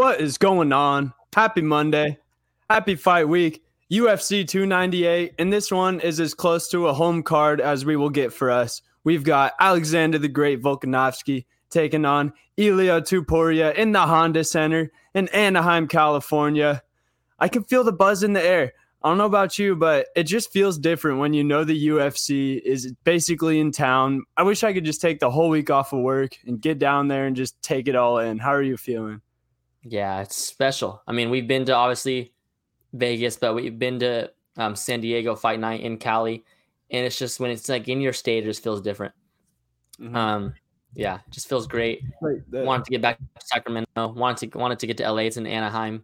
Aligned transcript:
What 0.00 0.22
is 0.22 0.38
going 0.38 0.72
on? 0.72 1.12
Happy 1.34 1.60
Monday. 1.60 2.16
Happy 2.70 2.94
fight 2.94 3.28
week. 3.28 3.62
UFC 3.92 4.48
298. 4.48 5.34
And 5.38 5.52
this 5.52 5.70
one 5.70 6.00
is 6.00 6.20
as 6.20 6.32
close 6.32 6.70
to 6.70 6.86
a 6.86 6.94
home 6.94 7.22
card 7.22 7.60
as 7.60 7.84
we 7.84 7.96
will 7.96 8.08
get 8.08 8.32
for 8.32 8.50
us. 8.50 8.80
We've 9.04 9.24
got 9.24 9.52
Alexander 9.60 10.16
the 10.16 10.26
Great 10.26 10.62
Volkanovski 10.62 11.44
taking 11.68 12.06
on 12.06 12.32
Ilia 12.56 13.02
Topuria 13.02 13.74
in 13.74 13.92
the 13.92 14.00
Honda 14.00 14.42
Center 14.42 14.90
in 15.14 15.28
Anaheim, 15.34 15.86
California. 15.86 16.82
I 17.38 17.48
can 17.48 17.64
feel 17.64 17.84
the 17.84 17.92
buzz 17.92 18.22
in 18.22 18.32
the 18.32 18.42
air. 18.42 18.72
I 19.02 19.10
don't 19.10 19.18
know 19.18 19.26
about 19.26 19.58
you, 19.58 19.76
but 19.76 20.06
it 20.16 20.22
just 20.22 20.50
feels 20.50 20.78
different 20.78 21.18
when 21.18 21.34
you 21.34 21.44
know 21.44 21.62
the 21.62 21.88
UFC 21.88 22.58
is 22.62 22.90
basically 23.04 23.60
in 23.60 23.70
town. 23.70 24.22
I 24.38 24.44
wish 24.44 24.64
I 24.64 24.72
could 24.72 24.86
just 24.86 25.02
take 25.02 25.20
the 25.20 25.30
whole 25.30 25.50
week 25.50 25.68
off 25.68 25.92
of 25.92 26.00
work 26.00 26.38
and 26.46 26.58
get 26.58 26.78
down 26.78 27.08
there 27.08 27.26
and 27.26 27.36
just 27.36 27.60
take 27.60 27.86
it 27.86 27.96
all 27.96 28.18
in. 28.18 28.38
How 28.38 28.54
are 28.54 28.62
you 28.62 28.78
feeling? 28.78 29.20
Yeah, 29.82 30.20
it's 30.20 30.36
special. 30.36 31.02
I 31.06 31.12
mean, 31.12 31.30
we've 31.30 31.48
been 31.48 31.64
to 31.66 31.74
obviously 31.74 32.32
Vegas, 32.92 33.36
but 33.36 33.54
we've 33.54 33.78
been 33.78 33.98
to 34.00 34.30
um, 34.56 34.76
San 34.76 35.00
Diego 35.00 35.34
Fight 35.34 35.58
Night 35.58 35.80
in 35.80 35.96
Cali, 35.96 36.44
and 36.90 37.06
it's 37.06 37.18
just 37.18 37.40
when 37.40 37.50
it's 37.50 37.68
like 37.68 37.88
in 37.88 38.00
your 38.00 38.12
state, 38.12 38.44
it 38.44 38.46
just 38.46 38.62
feels 38.62 38.80
different. 38.80 39.14
Mm-hmm. 40.00 40.16
Um, 40.16 40.54
yeah, 40.94 41.20
just 41.30 41.48
feels 41.48 41.66
great. 41.66 42.02
Right 42.20 42.40
wanted 42.50 42.84
to 42.84 42.90
get 42.90 43.00
back 43.00 43.18
to 43.18 43.24
Sacramento. 43.46 44.08
Wanted 44.12 44.52
to 44.52 44.58
wanted 44.58 44.78
to 44.80 44.86
get 44.86 44.96
to 44.98 45.10
LA. 45.10 45.22
It's 45.22 45.36
in 45.36 45.46
Anaheim. 45.46 46.02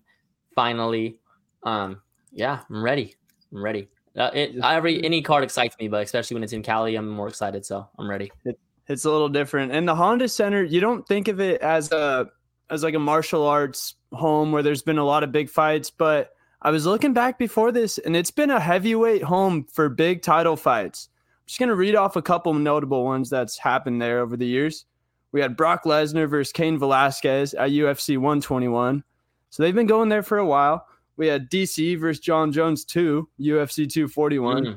Finally, 0.54 1.18
um, 1.64 2.00
yeah, 2.32 2.60
I'm 2.70 2.82
ready. 2.82 3.14
I'm 3.52 3.62
ready. 3.62 3.88
Uh, 4.16 4.30
it, 4.32 4.56
every 4.64 5.04
any 5.04 5.20
card 5.20 5.44
excites 5.44 5.76
me, 5.78 5.88
but 5.88 6.02
especially 6.02 6.34
when 6.34 6.44
it's 6.44 6.52
in 6.52 6.62
Cali, 6.62 6.96
I'm 6.96 7.08
more 7.08 7.28
excited. 7.28 7.66
So 7.66 7.86
I'm 7.98 8.08
ready. 8.08 8.32
It, 8.44 8.58
it's 8.88 9.04
a 9.04 9.10
little 9.10 9.28
different. 9.28 9.72
And 9.72 9.86
the 9.86 9.94
Honda 9.94 10.28
Center, 10.28 10.62
you 10.62 10.80
don't 10.80 11.06
think 11.06 11.28
of 11.28 11.40
it 11.40 11.60
as 11.60 11.90
a 11.92 12.30
as 12.70 12.82
like 12.82 12.94
a 12.94 12.98
martial 12.98 13.46
arts 13.46 13.94
home 14.12 14.52
where 14.52 14.62
there's 14.62 14.82
been 14.82 14.98
a 14.98 15.04
lot 15.04 15.22
of 15.22 15.32
big 15.32 15.48
fights, 15.48 15.90
but 15.90 16.30
I 16.62 16.70
was 16.70 16.86
looking 16.86 17.12
back 17.12 17.38
before 17.38 17.70
this, 17.70 17.98
and 17.98 18.16
it's 18.16 18.30
been 18.30 18.50
a 18.50 18.60
heavyweight 18.60 19.22
home 19.22 19.66
for 19.72 19.88
big 19.88 20.22
title 20.22 20.56
fights. 20.56 21.08
I'm 21.12 21.46
just 21.46 21.60
gonna 21.60 21.74
read 21.74 21.94
off 21.94 22.16
a 22.16 22.22
couple 22.22 22.52
notable 22.54 23.04
ones 23.04 23.30
that's 23.30 23.58
happened 23.58 24.02
there 24.02 24.20
over 24.20 24.36
the 24.36 24.46
years. 24.46 24.86
We 25.32 25.40
had 25.40 25.56
Brock 25.56 25.84
Lesnar 25.84 26.28
versus 26.28 26.52
Cain 26.52 26.78
Velasquez 26.78 27.54
at 27.54 27.70
UFC 27.70 28.16
121. 28.16 29.04
So 29.50 29.62
they've 29.62 29.74
been 29.74 29.86
going 29.86 30.08
there 30.08 30.22
for 30.22 30.38
a 30.38 30.46
while. 30.46 30.86
We 31.16 31.26
had 31.26 31.50
DC 31.50 31.98
versus 31.98 32.20
Jon 32.20 32.52
Jones 32.52 32.84
2, 32.84 33.28
UFC 33.40 33.88
241. 33.88 34.64
Mm. 34.64 34.76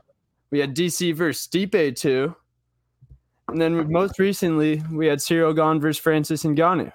We 0.52 0.60
had 0.60 0.76
DC 0.76 1.14
versus 1.16 1.48
Stipe 1.48 1.95
2. 1.95 2.36
And 3.50 3.62
then 3.62 3.92
most 3.92 4.20
recently, 4.20 4.84
we 4.92 5.08
had 5.08 5.20
Ciryl 5.20 5.56
Gane 5.56 5.80
versus 5.80 6.02
Francis 6.02 6.44
Ngannou. 6.44 6.92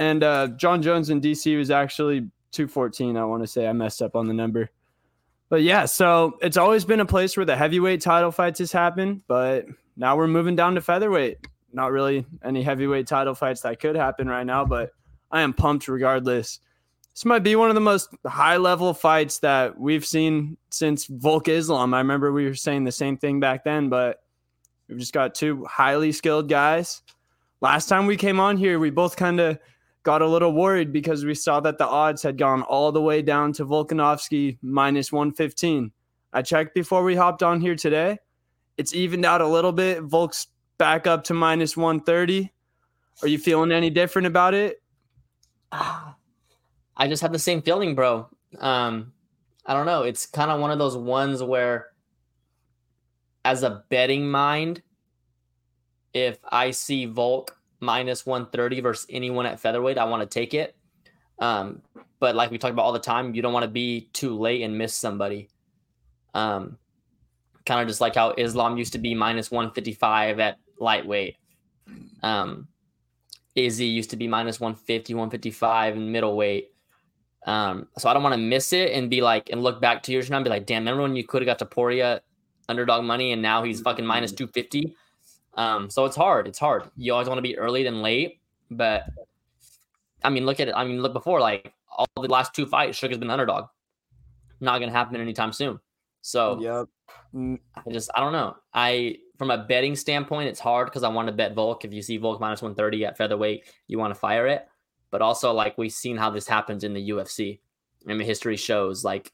And 0.00 0.24
uh, 0.24 0.48
Jon 0.56 0.80
Jones 0.80 1.10
in 1.10 1.20
DC 1.20 1.58
was 1.58 1.70
actually 1.70 2.20
214. 2.52 3.18
I 3.18 3.24
want 3.26 3.42
to 3.42 3.46
say 3.46 3.68
I 3.68 3.72
messed 3.74 4.00
up 4.00 4.16
on 4.16 4.26
the 4.26 4.32
number. 4.32 4.70
But 5.50 5.62
yeah, 5.62 5.84
so 5.84 6.38
it's 6.40 6.56
always 6.56 6.86
been 6.86 7.00
a 7.00 7.06
place 7.06 7.36
where 7.36 7.44
the 7.44 7.54
heavyweight 7.54 8.00
title 8.00 8.32
fights 8.32 8.60
has 8.60 8.72
happened, 8.72 9.20
but 9.28 9.66
now 9.96 10.16
we're 10.16 10.26
moving 10.26 10.56
down 10.56 10.74
to 10.76 10.80
featherweight. 10.80 11.46
Not 11.74 11.92
really 11.92 12.24
any 12.42 12.62
heavyweight 12.62 13.08
title 13.08 13.34
fights 13.34 13.60
that 13.60 13.78
could 13.78 13.94
happen 13.94 14.26
right 14.26 14.46
now, 14.46 14.64
but 14.64 14.92
I 15.30 15.42
am 15.42 15.52
pumped 15.52 15.86
regardless. 15.86 16.60
This 17.12 17.26
might 17.26 17.40
be 17.40 17.54
one 17.54 17.68
of 17.68 17.74
the 17.74 17.80
most 17.82 18.08
high 18.24 18.56
level 18.56 18.94
fights 18.94 19.40
that 19.40 19.78
we've 19.78 20.06
seen 20.06 20.56
since 20.70 21.04
Volk 21.04 21.46
Islam. 21.48 21.92
I 21.92 21.98
remember 21.98 22.32
we 22.32 22.46
were 22.46 22.54
saying 22.54 22.84
the 22.84 22.92
same 22.92 23.18
thing 23.18 23.38
back 23.38 23.64
then, 23.64 23.90
but 23.90 24.22
we've 24.88 24.98
just 24.98 25.12
got 25.12 25.34
two 25.34 25.66
highly 25.66 26.12
skilled 26.12 26.48
guys. 26.48 27.02
Last 27.60 27.88
time 27.90 28.06
we 28.06 28.16
came 28.16 28.40
on 28.40 28.56
here, 28.56 28.78
we 28.78 28.88
both 28.88 29.16
kind 29.16 29.38
of 29.40 29.58
got 30.02 30.22
a 30.22 30.26
little 30.26 30.52
worried 30.52 30.92
because 30.92 31.24
we 31.24 31.34
saw 31.34 31.60
that 31.60 31.78
the 31.78 31.86
odds 31.86 32.22
had 32.22 32.38
gone 32.38 32.62
all 32.62 32.92
the 32.92 33.02
way 33.02 33.22
down 33.22 33.52
to 33.54 33.66
Volkanovski 33.66 34.58
minus 34.62 35.12
115. 35.12 35.92
I 36.32 36.42
checked 36.42 36.74
before 36.74 37.02
we 37.02 37.16
hopped 37.16 37.42
on 37.42 37.60
here 37.60 37.76
today. 37.76 38.18
It's 38.76 38.94
evened 38.94 39.26
out 39.26 39.40
a 39.40 39.46
little 39.46 39.72
bit. 39.72 40.02
Volk's 40.02 40.46
back 40.78 41.06
up 41.06 41.24
to 41.24 41.34
minus 41.34 41.76
130. 41.76 42.50
Are 43.22 43.28
you 43.28 43.38
feeling 43.38 43.72
any 43.72 43.90
different 43.90 44.26
about 44.26 44.54
it? 44.54 44.82
I 45.72 47.08
just 47.08 47.22
have 47.22 47.32
the 47.32 47.38
same 47.38 47.62
feeling, 47.62 47.94
bro. 47.94 48.28
Um, 48.58 49.12
I 49.66 49.74
don't 49.74 49.86
know. 49.86 50.02
It's 50.02 50.26
kind 50.26 50.50
of 50.50 50.60
one 50.60 50.70
of 50.70 50.78
those 50.78 50.96
ones 50.96 51.42
where, 51.42 51.88
as 53.44 53.62
a 53.62 53.84
betting 53.88 54.30
mind, 54.30 54.82
if 56.12 56.38
I 56.50 56.70
see 56.70 57.06
Volk 57.06 57.56
minus 57.80 58.24
130 58.26 58.80
versus 58.80 59.06
anyone 59.10 59.46
at 59.46 59.60
featherweight, 59.60 59.98
I 59.98 60.04
want 60.04 60.22
to 60.22 60.26
take 60.26 60.54
it. 60.54 60.76
Um, 61.38 61.82
but 62.18 62.36
like 62.36 62.50
we 62.50 62.58
talk 62.58 62.70
about 62.70 62.84
all 62.84 62.92
the 62.92 62.98
time, 62.98 63.34
you 63.34 63.42
don't 63.42 63.52
want 63.52 63.64
to 63.64 63.70
be 63.70 64.08
too 64.12 64.38
late 64.38 64.62
and 64.62 64.76
miss 64.76 64.94
somebody. 64.94 65.48
Um, 66.34 66.76
kind 67.64 67.80
of 67.80 67.88
just 67.88 68.00
like 68.00 68.14
how 68.14 68.34
Islam 68.36 68.76
used 68.76 68.92
to 68.92 68.98
be 68.98 69.14
minus 69.14 69.50
155 69.50 70.38
at 70.38 70.58
lightweight. 70.78 71.36
Um, 72.22 72.68
Izzy 73.54 73.86
used 73.86 74.10
to 74.10 74.16
be 74.16 74.28
minus 74.28 74.60
150, 74.60 75.14
155 75.14 75.96
in 75.96 76.12
middleweight. 76.12 76.72
Um, 77.46 77.88
so 77.96 78.08
I 78.08 78.14
don't 78.14 78.22
want 78.22 78.34
to 78.34 78.40
miss 78.40 78.72
it 78.72 78.92
and 78.92 79.08
be 79.08 79.22
like, 79.22 79.50
and 79.50 79.62
look 79.62 79.80
back 79.80 80.02
two 80.02 80.12
years 80.12 80.26
from 80.26 80.32
now 80.32 80.36
and 80.38 80.44
be 80.44 80.50
like, 80.50 80.66
damn, 80.66 80.82
remember 80.82 81.02
when 81.02 81.16
you 81.16 81.24
could 81.24 81.42
have 81.46 81.58
got 81.58 81.70
Topuria 81.70 82.20
underdog 82.68 83.04
money 83.04 83.32
and 83.32 83.40
now 83.40 83.62
he's 83.62 83.80
fucking 83.80 84.04
minus 84.04 84.32
250? 84.32 84.94
Um, 85.54 85.90
so 85.90 86.04
it's 86.04 86.16
hard. 86.16 86.46
It's 86.46 86.58
hard. 86.58 86.84
You 86.96 87.12
always 87.12 87.28
want 87.28 87.38
to 87.38 87.42
be 87.42 87.58
early 87.58 87.82
than 87.82 88.02
late, 88.02 88.40
but 88.70 89.04
I 90.22 90.30
mean, 90.30 90.46
look 90.46 90.60
at 90.60 90.68
it. 90.68 90.74
I 90.76 90.84
mean, 90.84 91.02
look 91.02 91.12
before 91.12 91.40
like 91.40 91.72
all 91.90 92.06
the 92.16 92.28
last 92.28 92.54
two 92.54 92.66
fights, 92.66 92.96
Sugar's 92.96 93.18
been 93.18 93.30
underdog. 93.30 93.66
Not 94.60 94.78
gonna 94.78 94.92
happen 94.92 95.20
anytime 95.20 95.52
soon. 95.52 95.80
So 96.22 96.60
yep. 96.60 97.58
I 97.76 97.90
just 97.90 98.10
I 98.14 98.20
don't 98.20 98.32
know. 98.32 98.56
I 98.74 99.16
from 99.38 99.50
a 99.50 99.58
betting 99.58 99.96
standpoint, 99.96 100.48
it's 100.48 100.60
hard 100.60 100.88
because 100.88 101.02
I 101.02 101.08
want 101.08 101.28
to 101.28 101.32
bet 101.32 101.54
Volk. 101.54 101.84
If 101.84 101.94
you 101.94 102.02
see 102.02 102.18
Volk 102.18 102.40
minus 102.40 102.62
one 102.62 102.74
thirty 102.74 103.04
at 103.04 103.16
featherweight, 103.16 103.64
you 103.86 103.98
want 103.98 104.12
to 104.12 104.20
fire 104.20 104.46
it. 104.46 104.68
But 105.10 105.22
also, 105.22 105.52
like 105.52 105.78
we've 105.78 105.92
seen 105.92 106.16
how 106.16 106.30
this 106.30 106.46
happens 106.46 106.84
in 106.84 106.92
the 106.92 107.10
UFC. 107.10 107.58
I 108.08 108.12
mean, 108.12 108.20
history 108.20 108.56
shows 108.56 109.02
like 109.02 109.32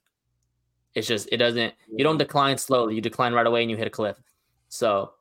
it's 0.94 1.06
just 1.06 1.28
it 1.32 1.38
doesn't. 1.38 1.74
You 1.94 2.04
don't 2.04 2.18
decline 2.18 2.56
slowly. 2.56 2.94
You 2.94 3.00
decline 3.00 3.32
right 3.32 3.46
away, 3.46 3.62
and 3.62 3.70
you 3.70 3.76
hit 3.76 3.86
a 3.86 3.90
cliff. 3.90 4.16
So 4.68 5.12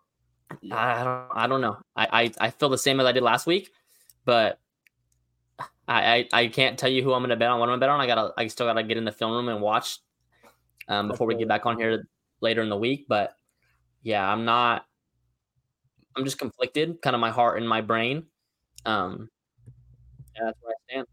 I 0.72 1.04
don't, 1.04 1.28
I 1.34 1.48
don't 1.48 1.62
know. 1.62 1.78
I, 1.96 2.08
I, 2.40 2.48
I 2.48 2.50
feel 2.52 2.70
the 2.70 2.78
same 2.78 3.00
as 3.00 3.06
I 3.06 3.12
did 3.12 3.24
last 3.24 3.48
week, 3.48 3.72
but 4.26 4.60
I, 5.88 6.28
I, 6.32 6.42
I 6.42 6.48
can't 6.48 6.78
tell 6.78 6.90
you 6.90 7.04
who 7.04 7.14
I'm 7.14 7.22
going 7.22 7.30
to 7.30 7.36
bet 7.36 7.50
on. 7.50 7.60
What 7.60 7.66
I'm 7.66 7.72
going 7.72 7.80
to 7.80 7.84
bet 7.84 7.90
on. 7.90 8.02
I 8.02 8.08
gotta, 8.08 8.34
I 8.38 8.48
still 8.48 8.66
gotta 8.66 8.84
get 8.84 8.98
in 8.98 9.06
the 9.06 9.12
film 9.12 9.34
room 9.34 9.50
and 9.50 9.62
watch 9.62 10.00
um, 10.88 11.08
before 11.08 11.28
we 11.28 11.36
get 11.36 11.48
back 11.48 11.66
on 11.66 11.78
here 11.78 12.08
later 12.42 12.62
in 12.62 12.70
the 12.70 12.78
week. 12.78 13.06
But 13.08 13.36
yeah, 14.04 14.28
I'm 14.28 14.46
not. 14.46 14.86
I'm 16.16 16.24
just 16.24 16.40
conflicted, 16.40 17.02
kind 17.02 17.14
of 17.14 17.20
my 17.20 17.32
heart 17.32 17.58
and 17.58 17.68
my 17.68 17.82
brain. 17.82 18.24
Um, 18.86 19.30
yeah, 20.36 20.46
that's 20.46 20.58
where 20.62 20.74
I 20.74 20.92
stand. 20.92 21.08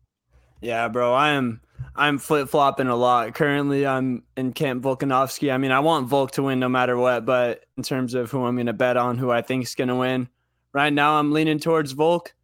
Yeah, 0.60 0.86
bro, 0.88 1.12
I 1.12 1.30
am. 1.30 1.60
I'm 1.94 2.18
flip 2.18 2.48
flopping 2.48 2.88
a 2.88 2.96
lot. 2.96 3.34
Currently, 3.34 3.86
I'm 3.86 4.22
in 4.36 4.52
Camp 4.52 4.82
Volkanovski. 4.82 5.52
I 5.52 5.58
mean, 5.58 5.72
I 5.72 5.80
want 5.80 6.08
Volk 6.08 6.30
to 6.32 6.42
win 6.42 6.58
no 6.58 6.68
matter 6.68 6.96
what, 6.96 7.26
but 7.26 7.64
in 7.76 7.82
terms 7.82 8.14
of 8.14 8.30
who 8.30 8.44
I'm 8.44 8.56
going 8.56 8.66
to 8.66 8.72
bet 8.72 8.96
on, 8.96 9.18
who 9.18 9.30
I 9.30 9.42
think 9.42 9.64
is 9.64 9.74
going 9.74 9.88
to 9.88 9.96
win, 9.96 10.28
right 10.72 10.92
now 10.92 11.18
I'm 11.18 11.32
leaning 11.32 11.58
towards 11.58 11.92
Volk, 11.92 12.34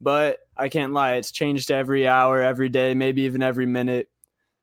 but 0.00 0.38
I 0.56 0.68
can't 0.68 0.92
lie. 0.92 1.14
It's 1.14 1.32
changed 1.32 1.70
every 1.72 2.06
hour, 2.06 2.40
every 2.40 2.68
day, 2.68 2.94
maybe 2.94 3.22
even 3.22 3.42
every 3.42 3.66
minute. 3.66 4.08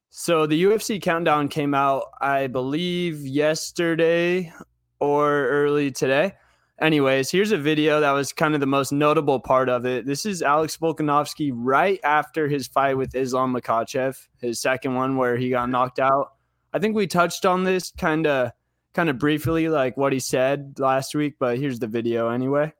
So 0.09 0.45
the 0.45 0.63
UFC 0.63 1.01
countdown 1.01 1.50
came 1.50 1.73
out, 1.73 2.06
I 2.21 2.47
believe, 2.47 3.27
yesterday 3.27 4.53
or 5.00 5.47
early 5.47 5.91
today. 5.91 6.33
Anyways, 6.81 7.29
here's 7.29 7.51
a 7.51 7.57
video 7.57 8.00
that 8.00 8.12
was 8.12 8.31
kind 8.31 8.54
of 8.54 8.62
the 8.62 8.65
most 8.65 8.94
notable 8.94 9.42
part 9.42 9.68
of 9.68 9.86
it. 9.86 10.06
This 10.06 10.25
is 10.25 10.42
Alex 10.42 10.77
Volkanovski 10.77 11.51
right 11.54 12.00
after 12.06 12.48
his 12.48 12.68
fight 12.68 12.95
with 12.95 13.13
Islam 13.15 13.54
Makhachev, 13.54 14.15
his 14.39 14.62
second 14.62 14.95
one 14.95 15.18
where 15.18 15.36
he 15.36 15.50
got 15.50 15.69
knocked 15.69 16.00
out. 16.00 16.36
I 16.71 16.80
think 16.80 16.95
we 16.95 17.06
touched 17.06 17.45
on 17.45 17.65
this 17.65 17.92
kind 17.98 18.25
of 18.25 18.54
kind 18.94 19.09
of 19.09 19.19
briefly 19.19 19.68
like 19.68 19.98
what 19.98 20.13
he 20.13 20.21
said 20.21 20.80
last 20.80 21.13
week, 21.13 21.36
but 21.38 21.57
here's 21.57 21.80
the 21.80 21.88
video 21.88 22.30
anyway. 22.30 22.71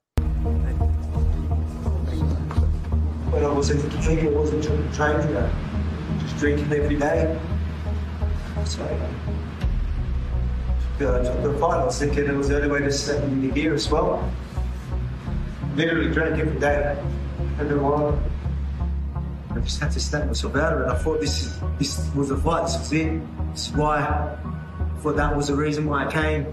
When 3.32 3.44
I 3.44 3.50
was 3.50 3.68
drinking, 3.68 4.30
I 4.30 4.32
wasn't 4.32 4.64
trying 4.94 5.28
to 5.28 5.40
uh, 5.40 5.52
just 6.20 6.38
drinking 6.38 6.72
every 6.72 6.96
day. 6.96 7.38
So 8.64 8.82
uh, 11.02 11.22
the 11.42 11.54
fight. 11.60 11.80
I 11.80 11.86
was 11.86 12.00
thinking 12.00 12.26
it 12.26 12.34
was 12.34 12.50
the 12.50 12.58
only 12.58 12.70
way 12.70 12.80
to 12.80 12.92
set 12.92 13.24
in 13.24 13.42
the 13.42 13.54
gear 13.54 13.74
as 13.74 13.90
well. 13.90 14.32
Literally 15.76 16.12
drank 16.12 16.40
every 16.40 16.60
day. 16.60 16.98
And 17.60 17.70
then 17.70 17.82
one, 17.82 18.22
I 19.52 19.60
just 19.60 19.80
had 19.80 19.92
to 19.92 20.00
snap 20.00 20.28
myself 20.28 20.56
out 20.56 20.74
of 20.74 20.82
it. 20.82 20.88
I 20.88 20.98
thought 20.98 21.22
this 21.22 21.44
is, 21.44 21.60
this 21.78 22.14
was 22.16 22.32
a 22.32 22.38
fight. 22.38 22.64
This 22.64 22.78
was 22.80 22.94
it. 22.94 23.22
This 23.52 23.68
is 23.68 23.74
why 23.74 23.98
I 24.00 25.00
thought 25.02 25.16
that 25.16 25.36
was 25.36 25.48
the 25.48 25.56
reason 25.56 25.86
why 25.86 26.06
I 26.06 26.12
came. 26.12 26.46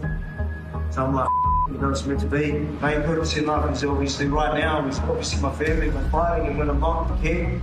So 0.91 1.05
I'm 1.05 1.15
like, 1.15 1.29
you 1.71 1.79
know, 1.79 1.91
it's 1.91 2.07
meant 2.07 2.21
to 2.21 2.27
be. 2.27 2.53
Main 2.53 3.03
purpose 3.03 3.37
in 3.37 3.47
life 3.47 3.71
is 3.71 3.85
obviously 3.85 4.27
right 4.27 4.59
now 4.59 4.87
is 4.87 4.99
obviously 5.01 5.41
my 5.43 5.53
family, 5.55 5.91
my 5.91 6.09
fighting, 6.11 6.49
and 6.49 6.59
when 6.59 6.71
I'm 6.71 6.81
not 6.81 7.19
here, 7.21 7.61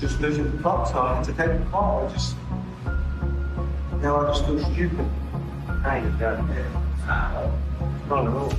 just 0.00 0.20
losing 0.20 0.50
the 0.50 0.62
plot 0.62 0.90
time 0.90 1.22
to 1.24 1.32
take 1.32 1.58
the 1.58 1.66
call. 1.70 2.06
I 2.06 2.12
just 2.12 2.36
now 4.00 4.16
I 4.16 4.26
just 4.28 4.46
feel 4.46 4.58
stupid. 4.72 5.06
I 5.84 5.98
ain't 5.98 6.18
done 6.18 6.48
it. 6.50 6.66
Not 7.06 8.26
at 8.26 8.32
all. 8.34 8.52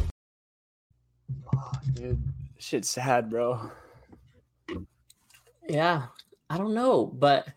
Dude, 1.94 2.22
shit's 2.58 2.90
sad, 2.90 3.30
bro. 3.30 3.70
Yeah, 5.70 6.08
I 6.50 6.58
don't 6.58 6.74
know, 6.74 7.06
but 7.06 7.48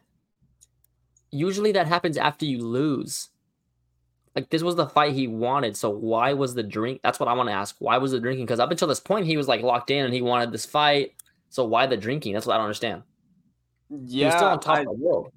usually 1.30 1.72
that 1.72 1.86
happens 1.86 2.16
after 2.16 2.44
you 2.44 2.58
lose. 2.58 3.30
Like 4.36 4.50
this 4.50 4.62
was 4.62 4.76
the 4.76 4.86
fight 4.88 5.14
he 5.14 5.28
wanted, 5.28 5.76
so 5.76 5.90
why 5.90 6.32
was 6.34 6.54
the 6.54 6.62
drink? 6.62 7.00
That's 7.02 7.18
what 7.20 7.28
I 7.28 7.32
want 7.34 7.48
to 7.48 7.54
ask. 7.54 7.76
Why 7.78 7.98
was 7.98 8.12
the 8.12 8.20
drinking? 8.20 8.46
Because 8.46 8.60
up 8.60 8.70
until 8.70 8.88
this 8.88 9.00
point, 9.00 9.26
he 9.26 9.36
was 9.36 9.48
like 9.48 9.62
locked 9.62 9.90
in 9.90 10.04
and 10.04 10.12
he 10.12 10.22
wanted 10.22 10.52
this 10.52 10.66
fight. 10.66 11.12
So 11.48 11.64
why 11.64 11.86
the 11.86 11.96
drinking? 11.96 12.34
That's 12.34 12.44
what 12.46 12.54
I 12.54 12.56
don't 12.58 12.66
understand. 12.66 13.02
Yeah, 13.88 14.30
he 14.30 14.36
still 14.36 14.48
on 14.48 14.60
top 14.60 14.76
I- 14.76 14.80
of 14.80 14.86
the 14.86 14.92
world. 14.92 15.32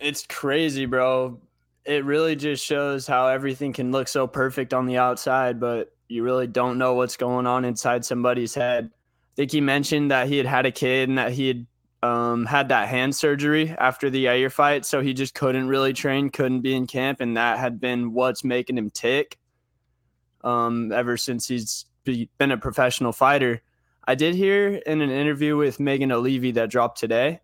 it's 0.00 0.26
crazy, 0.26 0.84
bro. 0.84 1.40
It 1.84 2.04
really 2.04 2.36
just 2.36 2.64
shows 2.64 3.06
how 3.06 3.26
everything 3.26 3.72
can 3.72 3.90
look 3.90 4.08
so 4.08 4.26
perfect 4.26 4.72
on 4.72 4.86
the 4.86 4.98
outside, 4.98 5.58
but 5.58 5.92
you 6.08 6.22
really 6.22 6.46
don't 6.46 6.78
know 6.78 6.94
what's 6.94 7.16
going 7.16 7.46
on 7.46 7.64
inside 7.64 8.04
somebody's 8.04 8.54
head. 8.54 8.90
I 8.94 9.34
think 9.34 9.50
he 9.50 9.60
mentioned 9.60 10.10
that 10.10 10.28
he 10.28 10.36
had 10.36 10.46
had 10.46 10.66
a 10.66 10.70
kid 10.70 11.08
and 11.08 11.18
that 11.18 11.32
he 11.32 11.48
had 11.48 11.66
um, 12.02 12.46
had 12.46 12.68
that 12.68 12.88
hand 12.88 13.14
surgery 13.14 13.70
after 13.70 14.10
the 14.10 14.26
Yair 14.26 14.50
fight, 14.50 14.84
so 14.84 15.00
he 15.00 15.14
just 15.14 15.34
couldn't 15.34 15.68
really 15.68 15.92
train, 15.92 16.30
couldn't 16.30 16.60
be 16.60 16.74
in 16.74 16.86
camp, 16.86 17.20
and 17.20 17.36
that 17.36 17.58
had 17.58 17.80
been 17.80 18.12
what's 18.12 18.44
making 18.44 18.76
him 18.76 18.90
tick. 18.90 19.38
Um, 20.44 20.90
ever 20.92 21.16
since 21.16 21.46
he's 21.46 21.86
been 22.04 22.50
a 22.50 22.58
professional 22.58 23.12
fighter, 23.12 23.62
I 24.04 24.16
did 24.16 24.34
hear 24.34 24.74
in 24.74 25.00
an 25.00 25.10
interview 25.10 25.56
with 25.56 25.78
Megan 25.78 26.10
Olivi 26.10 26.50
that 26.52 26.70
dropped 26.70 26.98
today 26.98 27.40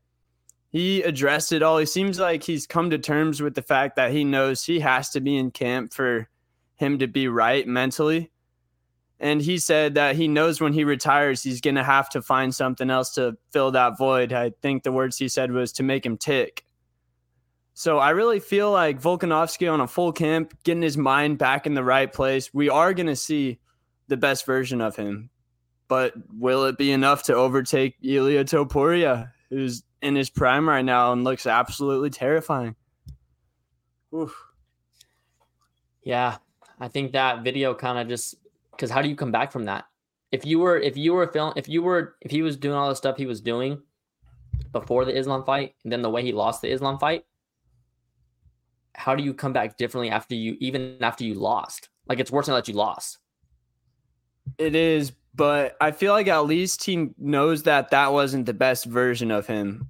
he 0.70 1.02
addressed 1.02 1.52
it 1.52 1.62
all. 1.62 1.78
He 1.78 1.86
seems 1.86 2.18
like 2.18 2.42
he's 2.42 2.66
come 2.66 2.90
to 2.90 2.98
terms 2.98 3.40
with 3.40 3.54
the 3.54 3.62
fact 3.62 3.96
that 3.96 4.12
he 4.12 4.24
knows 4.24 4.64
he 4.64 4.80
has 4.80 5.10
to 5.10 5.20
be 5.20 5.36
in 5.36 5.50
camp 5.50 5.94
for 5.94 6.28
him 6.76 6.98
to 6.98 7.06
be 7.06 7.28
right 7.28 7.66
mentally. 7.66 8.30
And 9.20 9.42
he 9.42 9.58
said 9.58 9.94
that 9.94 10.14
he 10.14 10.28
knows 10.28 10.60
when 10.60 10.72
he 10.72 10.84
retires, 10.84 11.42
he's 11.42 11.60
going 11.60 11.74
to 11.74 11.82
have 11.82 12.08
to 12.10 12.22
find 12.22 12.54
something 12.54 12.88
else 12.88 13.14
to 13.14 13.36
fill 13.50 13.72
that 13.72 13.98
void. 13.98 14.32
I 14.32 14.52
think 14.62 14.82
the 14.82 14.92
words 14.92 15.18
he 15.18 15.28
said 15.28 15.50
was 15.50 15.72
to 15.72 15.82
make 15.82 16.06
him 16.06 16.16
tick. 16.16 16.64
So 17.74 17.98
I 17.98 18.10
really 18.10 18.40
feel 18.40 18.70
like 18.70 19.00
Volkanovski 19.00 19.72
on 19.72 19.80
a 19.80 19.88
full 19.88 20.12
camp, 20.12 20.52
getting 20.64 20.82
his 20.82 20.96
mind 20.96 21.38
back 21.38 21.66
in 21.66 21.74
the 21.74 21.84
right 21.84 22.12
place, 22.12 22.52
we 22.52 22.68
are 22.68 22.92
going 22.92 23.06
to 23.06 23.16
see 23.16 23.58
the 24.08 24.16
best 24.16 24.44
version 24.46 24.80
of 24.80 24.96
him. 24.96 25.30
But 25.88 26.12
will 26.32 26.64
it 26.66 26.76
be 26.76 26.92
enough 26.92 27.24
to 27.24 27.34
overtake 27.34 27.96
Ilya 28.02 28.44
Topuria, 28.44 29.32
who's 29.48 29.82
in 30.02 30.14
his 30.14 30.30
prime 30.30 30.68
right 30.68 30.84
now 30.84 31.12
and 31.12 31.24
looks 31.24 31.46
absolutely 31.46 32.10
terrifying? 32.10 32.76
Oof. 34.14 34.34
Yeah, 36.02 36.38
I 36.80 36.88
think 36.88 37.12
that 37.12 37.42
video 37.42 37.74
kind 37.74 37.98
of 37.98 38.08
just 38.08 38.36
because 38.70 38.90
how 38.90 39.02
do 39.02 39.08
you 39.08 39.16
come 39.16 39.32
back 39.32 39.52
from 39.52 39.64
that? 39.64 39.84
If 40.30 40.44
you 40.46 40.58
were 40.58 40.78
if 40.78 40.96
you 40.96 41.14
were 41.14 41.26
film 41.26 41.52
if 41.56 41.68
you 41.68 41.82
were 41.82 42.16
if 42.20 42.30
he 42.30 42.42
was 42.42 42.56
doing 42.56 42.74
all 42.74 42.88
the 42.88 42.96
stuff 42.96 43.16
he 43.16 43.26
was 43.26 43.40
doing 43.40 43.82
before 44.72 45.04
the 45.04 45.16
Islam 45.16 45.44
fight 45.44 45.74
and 45.84 45.92
then 45.92 46.02
the 46.02 46.10
way 46.10 46.22
he 46.22 46.32
lost 46.32 46.62
the 46.62 46.70
Islam 46.70 46.98
fight, 46.98 47.24
how 48.94 49.14
do 49.14 49.22
you 49.22 49.32
come 49.32 49.52
back 49.52 49.76
differently 49.76 50.10
after 50.10 50.34
you 50.34 50.56
even 50.60 50.96
after 51.00 51.24
you 51.24 51.34
lost? 51.34 51.88
Like 52.08 52.20
it's 52.20 52.32
worse 52.32 52.46
than 52.46 52.54
that 52.54 52.68
you 52.68 52.74
lost. 52.74 53.18
It 54.56 54.74
is, 54.74 55.12
but 55.38 55.76
I 55.80 55.92
feel 55.92 56.12
like 56.12 56.26
at 56.26 56.46
least 56.46 56.82
he 56.82 57.10
knows 57.16 57.62
that 57.62 57.90
that 57.90 58.12
wasn't 58.12 58.46
the 58.46 58.52
best 58.52 58.84
version 58.84 59.30
of 59.30 59.46
him. 59.46 59.88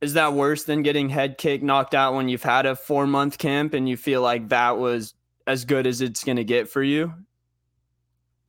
Is 0.00 0.14
that 0.14 0.32
worse 0.32 0.64
than 0.64 0.82
getting 0.82 1.10
head 1.10 1.36
kick 1.36 1.62
knocked 1.62 1.94
out 1.94 2.14
when 2.14 2.30
you've 2.30 2.42
had 2.42 2.64
a 2.64 2.74
four 2.74 3.06
month 3.06 3.36
camp 3.36 3.74
and 3.74 3.86
you 3.86 3.98
feel 3.98 4.22
like 4.22 4.48
that 4.48 4.78
was 4.78 5.12
as 5.46 5.66
good 5.66 5.86
as 5.86 6.00
it's 6.00 6.24
going 6.24 6.36
to 6.36 6.44
get 6.44 6.70
for 6.70 6.82
you? 6.82 7.12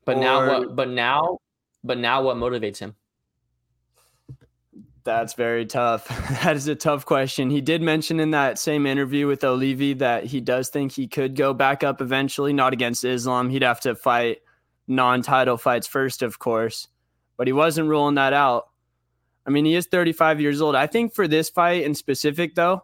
But 0.06 0.20
now 0.20 0.48
what? 0.48 0.76
But 0.76 0.90
now, 0.90 1.40
but 1.84 1.98
now 1.98 2.22
what 2.24 2.38
motivates 2.38 2.80
him? 2.80 2.96
That's 5.04 5.34
very 5.34 5.66
tough. 5.66 6.08
that 6.44 6.56
is 6.56 6.70
a 6.70 6.76
tough 6.76 7.06
question. 7.06 7.50
He 7.50 7.60
did 7.60 7.82
mention 7.82 8.22
in 8.22 8.32
that 8.32 8.58
same 8.58 8.86
interview 8.86 9.28
with 9.28 9.44
Olivi 9.44 9.96
that 9.96 10.24
he 10.24 10.40
does 10.40 10.70
think 10.70 10.94
he 10.94 11.08
could 11.08 11.36
go 11.36 11.54
back 11.54 11.84
up 11.84 12.00
eventually, 12.00 12.54
not 12.54 12.72
against 12.72 13.04
Islam. 13.04 13.50
He'd 13.50 13.64
have 13.64 13.82
to 13.82 13.96
fight 13.96 14.40
non 14.88 15.22
title 15.22 15.58
fights 15.58 15.88
first, 15.88 16.22
of 16.22 16.40
course, 16.40 16.88
but 17.38 17.48
he 17.48 17.54
wasn't 17.54 17.90
ruling 17.90 18.16
that 18.16 18.34
out. 18.34 18.70
I 19.46 19.50
mean, 19.50 19.66
he 19.66 19.76
is 19.76 19.88
35 19.88 20.42
years 20.42 20.62
old. 20.62 20.76
I 20.76 20.88
think 20.88 21.14
for 21.14 21.28
this 21.28 21.50
fight 21.50 21.84
in 21.84 21.96
specific, 21.96 22.56
though, 22.56 22.84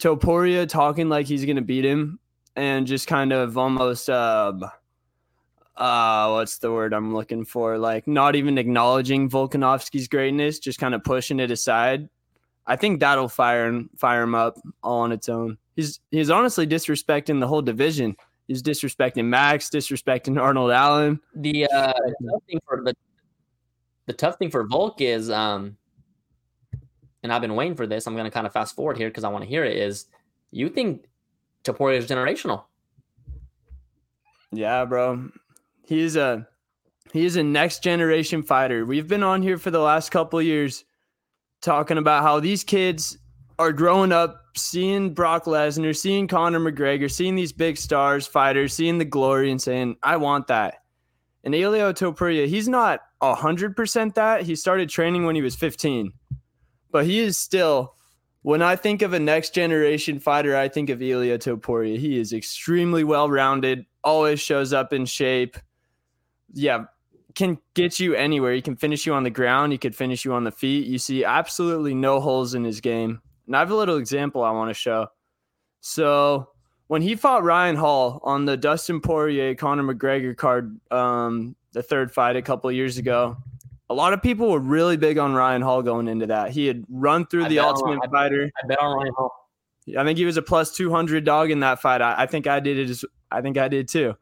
Topuria 0.00 0.68
talking 0.68 1.08
like 1.08 1.26
he's 1.26 1.44
going 1.44 1.56
to 1.56 1.62
beat 1.62 1.84
him 1.84 2.20
and 2.54 2.86
just 2.86 3.08
kind 3.08 3.32
of 3.32 3.58
almost, 3.58 4.08
um, 4.08 4.64
uh, 5.76 6.30
what's 6.30 6.58
the 6.58 6.70
word 6.70 6.92
I'm 6.92 7.14
looking 7.14 7.44
for? 7.44 7.78
Like 7.78 8.06
not 8.06 8.36
even 8.36 8.58
acknowledging 8.58 9.28
Volkanovski's 9.28 10.06
greatness, 10.06 10.58
just 10.58 10.78
kind 10.78 10.94
of 10.94 11.02
pushing 11.02 11.40
it 11.40 11.50
aside. 11.50 12.08
I 12.66 12.76
think 12.76 13.00
that'll 13.00 13.28
fire 13.28 13.66
him, 13.66 13.90
fire 13.96 14.22
him 14.22 14.36
up 14.36 14.58
all 14.82 15.00
on 15.00 15.12
its 15.12 15.28
own. 15.28 15.58
He's 15.74 16.00
he's 16.10 16.30
honestly 16.30 16.66
disrespecting 16.66 17.40
the 17.40 17.48
whole 17.48 17.62
division. 17.62 18.16
He's 18.48 18.62
disrespecting 18.62 19.26
Max, 19.26 19.70
disrespecting 19.70 20.40
Arnold 20.40 20.72
Allen. 20.72 21.20
The 21.34 21.66
uh, 21.66 21.92
tough 21.92 22.42
thing 22.46 22.60
for 22.66 22.82
the 22.84 22.94
the 24.06 24.12
tough 24.12 24.36
thing 24.36 24.50
for 24.50 24.64
Volk 24.64 25.00
is, 25.00 25.30
um, 25.30 25.76
and 27.22 27.32
I've 27.32 27.40
been 27.40 27.54
waiting 27.54 27.76
for 27.76 27.86
this. 27.86 28.06
I'm 28.06 28.14
going 28.14 28.24
to 28.24 28.30
kind 28.30 28.46
of 28.46 28.52
fast 28.52 28.74
forward 28.74 28.98
here 28.98 29.08
because 29.08 29.24
I 29.24 29.28
want 29.28 29.44
to 29.44 29.48
hear 29.48 29.64
it. 29.64 29.76
Is 29.76 30.06
you 30.50 30.68
think 30.68 31.06
Topuria 31.64 31.98
is 31.98 32.06
generational? 32.06 32.64
Yeah, 34.50 34.84
bro. 34.84 35.30
He's 35.86 36.16
a 36.16 36.46
he's 37.12 37.36
a 37.36 37.42
next 37.42 37.82
generation 37.82 38.42
fighter. 38.42 38.84
We've 38.84 39.08
been 39.08 39.22
on 39.22 39.42
here 39.42 39.56
for 39.56 39.70
the 39.70 39.78
last 39.78 40.10
couple 40.10 40.38
of 40.38 40.44
years 40.44 40.84
talking 41.60 41.96
about 41.96 42.22
how 42.22 42.40
these 42.40 42.64
kids 42.64 43.18
are 43.58 43.72
growing 43.72 44.12
up 44.12 44.41
seeing 44.54 45.14
Brock 45.14 45.44
Lesnar, 45.44 45.96
seeing 45.96 46.28
Conor 46.28 46.60
McGregor, 46.60 47.10
seeing 47.10 47.34
these 47.34 47.52
big 47.52 47.76
stars 47.76 48.26
fighters, 48.26 48.72
seeing 48.72 48.98
the 48.98 49.04
glory 49.04 49.50
and 49.50 49.60
saying, 49.60 49.96
I 50.02 50.16
want 50.16 50.46
that. 50.48 50.82
And 51.44 51.54
Ilia 51.54 51.92
Topuria, 51.92 52.46
he's 52.46 52.68
not 52.68 53.00
100% 53.22 54.14
that. 54.14 54.42
He 54.42 54.54
started 54.54 54.88
training 54.88 55.24
when 55.24 55.34
he 55.34 55.42
was 55.42 55.56
15. 55.56 56.12
But 56.90 57.04
he 57.06 57.20
is 57.20 57.38
still 57.38 57.94
when 58.42 58.60
I 58.60 58.76
think 58.76 59.02
of 59.02 59.12
a 59.12 59.20
next 59.20 59.54
generation 59.54 60.18
fighter, 60.18 60.56
I 60.56 60.68
think 60.68 60.90
of 60.90 61.00
Ilya 61.00 61.38
Topuria. 61.38 61.96
He 61.96 62.18
is 62.18 62.32
extremely 62.32 63.04
well 63.04 63.30
rounded, 63.30 63.86
always 64.04 64.40
shows 64.40 64.72
up 64.72 64.92
in 64.92 65.06
shape. 65.06 65.56
Yeah, 66.52 66.84
can 67.34 67.58
get 67.74 67.98
you 68.00 68.14
anywhere. 68.14 68.52
He 68.52 68.60
can 68.60 68.76
finish 68.76 69.06
you 69.06 69.14
on 69.14 69.22
the 69.22 69.30
ground, 69.30 69.72
he 69.72 69.78
could 69.78 69.96
finish 69.96 70.24
you 70.24 70.34
on 70.34 70.44
the 70.44 70.50
feet. 70.50 70.86
You 70.86 70.98
see 70.98 71.24
absolutely 71.24 71.94
no 71.94 72.20
holes 72.20 72.54
in 72.54 72.64
his 72.64 72.80
game. 72.80 73.22
And 73.52 73.56
I 73.58 73.60
have 73.60 73.70
a 73.70 73.76
little 73.76 73.98
example 73.98 74.42
I 74.42 74.50
want 74.50 74.70
to 74.70 74.74
show. 74.74 75.08
So 75.80 76.48
when 76.86 77.02
he 77.02 77.16
fought 77.16 77.44
Ryan 77.44 77.76
Hall 77.76 78.18
on 78.22 78.46
the 78.46 78.56
Dustin 78.56 78.98
Poirier 79.02 79.54
Conor 79.54 79.82
McGregor 79.82 80.34
card, 80.34 80.80
um, 80.90 81.54
the 81.72 81.82
third 81.82 82.10
fight 82.10 82.34
a 82.36 82.40
couple 82.40 82.70
of 82.70 82.76
years 82.76 82.96
ago, 82.96 83.36
a 83.90 83.94
lot 83.94 84.14
of 84.14 84.22
people 84.22 84.50
were 84.50 84.58
really 84.58 84.96
big 84.96 85.18
on 85.18 85.34
Ryan 85.34 85.60
Hall 85.60 85.82
going 85.82 86.08
into 86.08 86.28
that. 86.28 86.52
He 86.52 86.64
had 86.66 86.82
run 86.88 87.26
through 87.26 87.44
I 87.44 87.48
the 87.50 87.58
on- 87.58 87.74
Ultimate 87.74 88.00
bet- 88.00 88.10
Fighter. 88.10 88.50
I 88.64 88.66
bet 88.68 88.80
on 88.80 88.96
Ryan 88.96 89.12
Hall. 89.14 89.30
I 89.98 90.02
think 90.02 90.16
he 90.16 90.24
was 90.24 90.38
a 90.38 90.42
plus 90.42 90.74
200 90.74 91.22
dog 91.22 91.50
in 91.50 91.60
that 91.60 91.82
fight. 91.82 92.00
I, 92.00 92.22
I 92.22 92.26
think 92.26 92.46
I 92.46 92.58
did 92.58 92.78
it. 92.78 92.88
As, 92.88 93.04
I 93.30 93.42
think 93.42 93.58
I 93.58 93.68
did 93.68 93.86
too. 93.86 94.14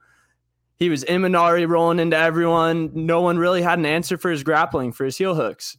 He 0.77 0.89
was 0.89 1.05
Imanari 1.05 1.69
rolling 1.69 2.01
into 2.01 2.17
everyone. 2.17 2.91
No 2.95 3.21
one 3.21 3.39
really 3.39 3.63
had 3.63 3.79
an 3.79 3.87
answer 3.87 4.19
for 4.19 4.33
his 4.33 4.43
grappling, 4.43 4.91
for 4.91 5.05
his 5.05 5.17
heel 5.17 5.37
hooks. 5.37 5.79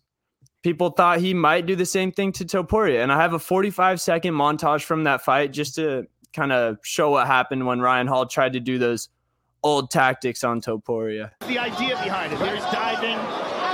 People 0.63 0.91
thought 0.91 1.20
he 1.20 1.34
might 1.34 1.65
do 1.65 1.75
the 1.75 1.86
same 1.86 2.12
thing 2.12 2.32
to 2.34 2.46
Topuria. 2.46 3.01
And 3.01 3.12
I 3.12 3.20
have 3.20 3.34
a 3.34 3.39
45 3.39 4.00
second 4.00 4.34
montage 4.36 4.84
from 4.84 5.06
that 5.06 5.24
fight 5.24 5.51
just 5.51 5.75
to 5.75 6.08
kind 6.34 6.51
of 6.51 6.77
show 6.84 7.10
what 7.12 7.27
happened 7.27 7.65
when 7.65 7.82
Ryan 7.82 8.08
Hall 8.08 8.25
tried 8.27 8.53
to 8.53 8.60
do 8.60 8.77
those 8.77 9.10
old 9.63 9.89
tactics 9.91 10.44
on 10.44 10.62
Topuria. 10.62 11.32
the 11.48 11.58
idea 11.58 11.96
behind 12.03 12.34
it. 12.34 12.39
There's 12.39 12.63
diving. 12.65 13.18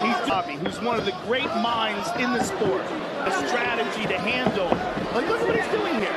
He's 0.06 0.30
Bobby, 0.30 0.54
who's 0.54 0.80
one 0.82 0.98
of 1.00 1.06
the 1.06 1.16
great 1.26 1.48
minds 1.58 2.08
in 2.20 2.32
the 2.32 2.44
sport. 2.44 2.82
A 3.26 3.32
strategy 3.48 4.08
to 4.08 4.18
handle. 4.18 4.68
Like, 5.14 5.28
look 5.28 5.42
at 5.42 5.48
what 5.48 5.56
he's 5.56 5.68
doing 5.72 5.96
here. 5.96 6.16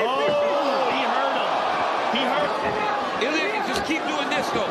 Oh, 0.00 0.90
he 0.94 1.02
hurt 1.08 1.34
him. 1.40 1.50
He 2.14 2.22
hurt 2.28 2.52
Ilya, 3.24 3.66
just 3.66 3.84
keep 3.86 4.02
doing 4.04 4.28
this 4.30 4.48
though. 4.50 4.68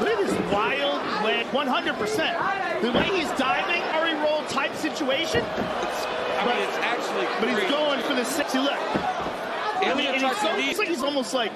Look 0.00 0.08
at 0.08 0.26
this 0.26 0.52
wild 0.52 1.02
leg. 1.22 1.49
100%. 1.68 2.82
The 2.82 2.92
way 2.92 3.04
he's 3.20 3.30
diving, 3.38 3.82
Ari 3.94 4.14
roll 4.14 4.42
type 4.46 4.74
situation, 4.74 5.44
It's, 5.44 6.06
I 6.40 6.44
mean, 6.46 6.56
it's 6.68 6.78
actually 6.78 7.26
but 7.40 7.48
he's 7.50 7.70
going 7.70 8.00
for 8.02 8.14
the 8.14 8.24
six. 8.24 8.52
See, 8.52 8.58
look. 8.58 8.72
I 8.72 9.94
mean, 9.96 10.06
Ilya 10.06 10.12
and 10.12 10.20
tucks 10.22 10.42
it's, 10.42 10.42
the 10.42 10.56
knee. 10.56 10.62
almost 10.62 10.78
like 10.78 10.88
he's 10.88 11.02
almost 11.02 11.34
like, 11.34 11.52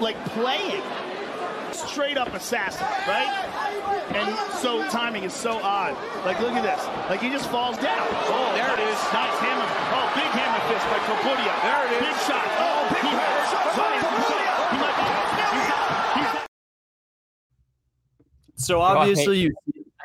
like 0.00 0.24
playing. 0.30 0.82
straight 1.72 2.16
up 2.16 2.32
assassin, 2.34 2.86
right? 3.06 3.30
And 4.14 4.30
so 4.62 4.86
timing 4.90 5.24
is 5.24 5.32
so 5.34 5.58
odd. 5.62 5.96
Like, 6.24 6.38
look 6.40 6.52
at 6.54 6.62
this. 6.62 6.82
Like, 7.10 7.20
he 7.20 7.30
just 7.30 7.50
falls 7.50 7.76
down. 7.78 8.06
Oh, 8.30 8.52
There 8.54 8.70
it 8.74 8.78
is. 8.78 8.98
Nice 9.10 9.38
hammer. 9.42 9.66
Oh, 9.90 10.06
big 10.14 10.30
hammer 10.34 10.62
fist 10.70 10.86
by 10.90 10.98
Topuria. 11.02 11.54
There 11.66 11.82
it 11.86 11.92
is. 11.98 12.06
Big 12.06 12.18
shot. 12.26 12.46
Oh, 12.62 12.86
big 12.94 13.02
he 13.02 13.10
hurts. 13.10 13.50
Zion, 13.74 14.02
he 14.70 14.78
might 14.78 14.94
be- 14.94 15.10
he's- 15.58 16.30
he's- 16.30 16.46
So 18.64 18.80
obviously 18.80 19.38
you 19.38 19.54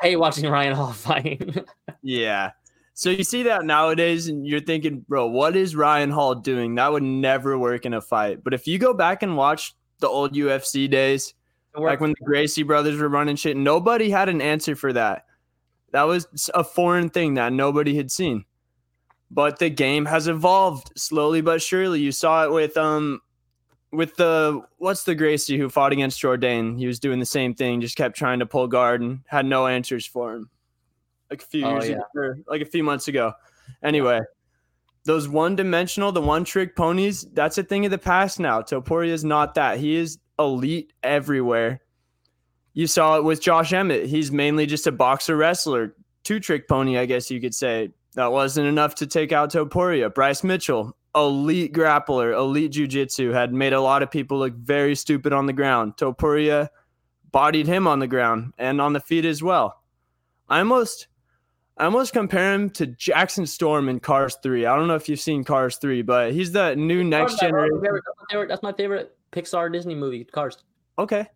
I 0.02 0.06
hate 0.06 0.16
watching 0.16 0.48
Ryan 0.48 0.74
Hall 0.74 0.92
fight. 0.92 1.66
Yeah. 2.02 2.50
So 2.94 3.10
you 3.10 3.24
see 3.24 3.44
that 3.44 3.64
nowadays 3.64 4.28
and 4.28 4.46
you're 4.46 4.60
thinking, 4.60 5.00
bro, 5.08 5.26
what 5.26 5.56
is 5.56 5.74
Ryan 5.74 6.10
Hall 6.10 6.34
doing? 6.34 6.74
That 6.74 6.92
would 6.92 7.02
never 7.02 7.58
work 7.58 7.86
in 7.86 7.94
a 7.94 8.00
fight. 8.00 8.44
But 8.44 8.52
if 8.52 8.66
you 8.66 8.78
go 8.78 8.92
back 8.92 9.22
and 9.22 9.36
watch 9.36 9.74
the 10.00 10.08
old 10.08 10.34
UFC 10.34 10.90
days, 10.90 11.34
like 11.74 12.00
when 12.00 12.10
the 12.10 12.24
Gracie 12.24 12.62
brothers 12.62 13.00
were 13.00 13.08
running 13.08 13.36
shit, 13.36 13.56
nobody 13.56 14.10
had 14.10 14.28
an 14.28 14.40
answer 14.40 14.74
for 14.74 14.92
that. 14.92 15.24
That 15.92 16.02
was 16.02 16.50
a 16.54 16.64
foreign 16.64 17.08
thing 17.10 17.34
that 17.34 17.52
nobody 17.52 17.96
had 17.96 18.10
seen. 18.10 18.44
But 19.30 19.58
the 19.58 19.70
game 19.70 20.04
has 20.06 20.28
evolved 20.28 20.92
slowly 20.96 21.40
but 21.40 21.62
surely. 21.62 22.00
You 22.00 22.12
saw 22.12 22.44
it 22.44 22.52
with 22.52 22.76
um 22.76 23.20
with 23.92 24.16
the 24.16 24.62
what's 24.78 25.04
the 25.04 25.14
Gracie 25.14 25.58
who 25.58 25.68
fought 25.68 25.92
against 25.92 26.20
Jordan, 26.20 26.76
He 26.76 26.86
was 26.86 26.98
doing 27.00 27.18
the 27.18 27.26
same 27.26 27.54
thing, 27.54 27.80
just 27.80 27.96
kept 27.96 28.16
trying 28.16 28.38
to 28.38 28.46
pull 28.46 28.66
guard 28.68 29.00
and 29.00 29.20
had 29.26 29.46
no 29.46 29.66
answers 29.66 30.06
for 30.06 30.34
him. 30.34 30.50
Like 31.30 31.42
a 31.42 31.46
few 31.46 31.64
Oh, 31.64 31.72
years 31.72 31.90
yeah. 31.90 31.96
ago, 32.14 32.34
like 32.48 32.62
a 32.62 32.66
few 32.66 32.82
months 32.82 33.08
ago. 33.08 33.32
Anyway, 33.82 34.20
those 35.04 35.28
one 35.28 35.56
dimensional, 35.56 36.12
the 36.12 36.20
one 36.20 36.44
trick 36.44 36.74
ponies, 36.76 37.26
that's 37.32 37.58
a 37.58 37.62
thing 37.62 37.84
of 37.84 37.90
the 37.90 37.98
past 37.98 38.40
now. 38.40 38.60
Topuria 38.62 39.08
is 39.10 39.24
not 39.24 39.54
that. 39.54 39.78
He 39.78 39.94
is 39.96 40.18
elite 40.38 40.92
everywhere. 41.02 41.80
You 42.74 42.86
saw 42.86 43.16
it 43.16 43.24
with 43.24 43.40
Josh 43.40 43.72
Emmett. 43.72 44.06
He's 44.06 44.30
mainly 44.30 44.66
just 44.66 44.86
a 44.86 44.92
boxer 44.92 45.36
wrestler, 45.36 45.94
two 46.24 46.38
trick 46.40 46.68
pony, 46.68 46.98
I 46.98 47.06
guess 47.06 47.30
you 47.30 47.40
could 47.40 47.54
say. 47.54 47.90
That 48.14 48.32
wasn't 48.32 48.66
enough 48.66 48.96
to 48.96 49.06
take 49.06 49.32
out 49.32 49.52
Topuria. 49.52 50.12
Bryce 50.12 50.42
Mitchell, 50.42 50.96
elite 51.14 51.72
grappler, 51.72 52.36
elite 52.36 52.72
jujitsu, 52.72 53.32
had 53.32 53.52
made 53.52 53.72
a 53.72 53.80
lot 53.80 54.02
of 54.02 54.10
people 54.10 54.38
look 54.38 54.54
very 54.54 54.94
stupid 54.94 55.32
on 55.32 55.46
the 55.46 55.52
ground. 55.52 55.96
Topuria 55.96 56.68
bodied 57.32 57.66
him 57.66 57.86
on 57.86 57.98
the 57.98 58.06
ground 58.06 58.52
and 58.58 58.80
on 58.80 58.92
the 58.92 59.00
feet 59.00 59.24
as 59.24 59.42
well. 59.42 59.82
I 60.48 60.58
almost 60.58 61.06
I 61.76 61.84
almost 61.84 62.12
compare 62.12 62.52
him 62.52 62.68
to 62.70 62.86
Jackson 62.86 63.46
Storm 63.46 63.88
in 63.88 64.00
Cars 64.00 64.36
3. 64.42 64.66
I 64.66 64.76
don't 64.76 64.86
know 64.86 64.96
if 64.96 65.08
you've 65.08 65.20
seen 65.20 65.44
Cars 65.44 65.76
3, 65.78 66.02
but 66.02 66.32
he's 66.32 66.52
the 66.52 66.76
new 66.76 67.02
next 67.02 67.40
generation. 67.40 67.80
favorite- 67.82 68.02
that's 68.04 68.18
my 68.18 68.24
favorite- 68.30 68.48
That's 68.48 68.62
my 68.62 68.72
favorite 68.72 69.16
Pixar 69.32 69.72
Disney 69.72 69.94
movie, 69.94 70.24
Cars. 70.24 70.58
Okay. 70.98 71.26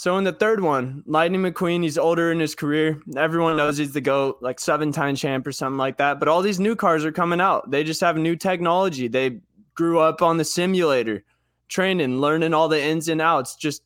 So 0.00 0.16
in 0.16 0.24
the 0.24 0.32
third 0.32 0.62
one, 0.62 1.02
Lightning 1.04 1.42
McQueen, 1.42 1.82
he's 1.82 1.98
older 1.98 2.32
in 2.32 2.40
his 2.40 2.54
career. 2.54 3.02
Everyone 3.18 3.58
knows 3.58 3.76
he's 3.76 3.92
the 3.92 4.00
GOAT, 4.00 4.38
like 4.40 4.58
seven 4.58 4.92
time 4.92 5.14
champ 5.14 5.46
or 5.46 5.52
something 5.52 5.76
like 5.76 5.98
that. 5.98 6.18
But 6.18 6.26
all 6.26 6.40
these 6.40 6.58
new 6.58 6.74
cars 6.74 7.04
are 7.04 7.12
coming 7.12 7.38
out. 7.38 7.70
They 7.70 7.84
just 7.84 8.00
have 8.00 8.16
new 8.16 8.34
technology. 8.34 9.08
They 9.08 9.40
grew 9.74 9.98
up 9.98 10.22
on 10.22 10.38
the 10.38 10.44
simulator, 10.46 11.22
training, 11.68 12.18
learning 12.18 12.54
all 12.54 12.66
the 12.66 12.82
ins 12.82 13.10
and 13.10 13.20
outs. 13.20 13.56
Just, 13.56 13.82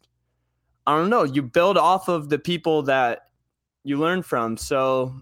I 0.87 0.97
don't 0.97 1.11
know. 1.11 1.25
You 1.25 1.43
build 1.43 1.77
off 1.77 2.07
of 2.07 2.29
the 2.29 2.39
people 2.39 2.83
that 2.83 3.31
you 3.83 3.99
learn 3.99 4.23
from. 4.23 4.57
So, 4.57 5.17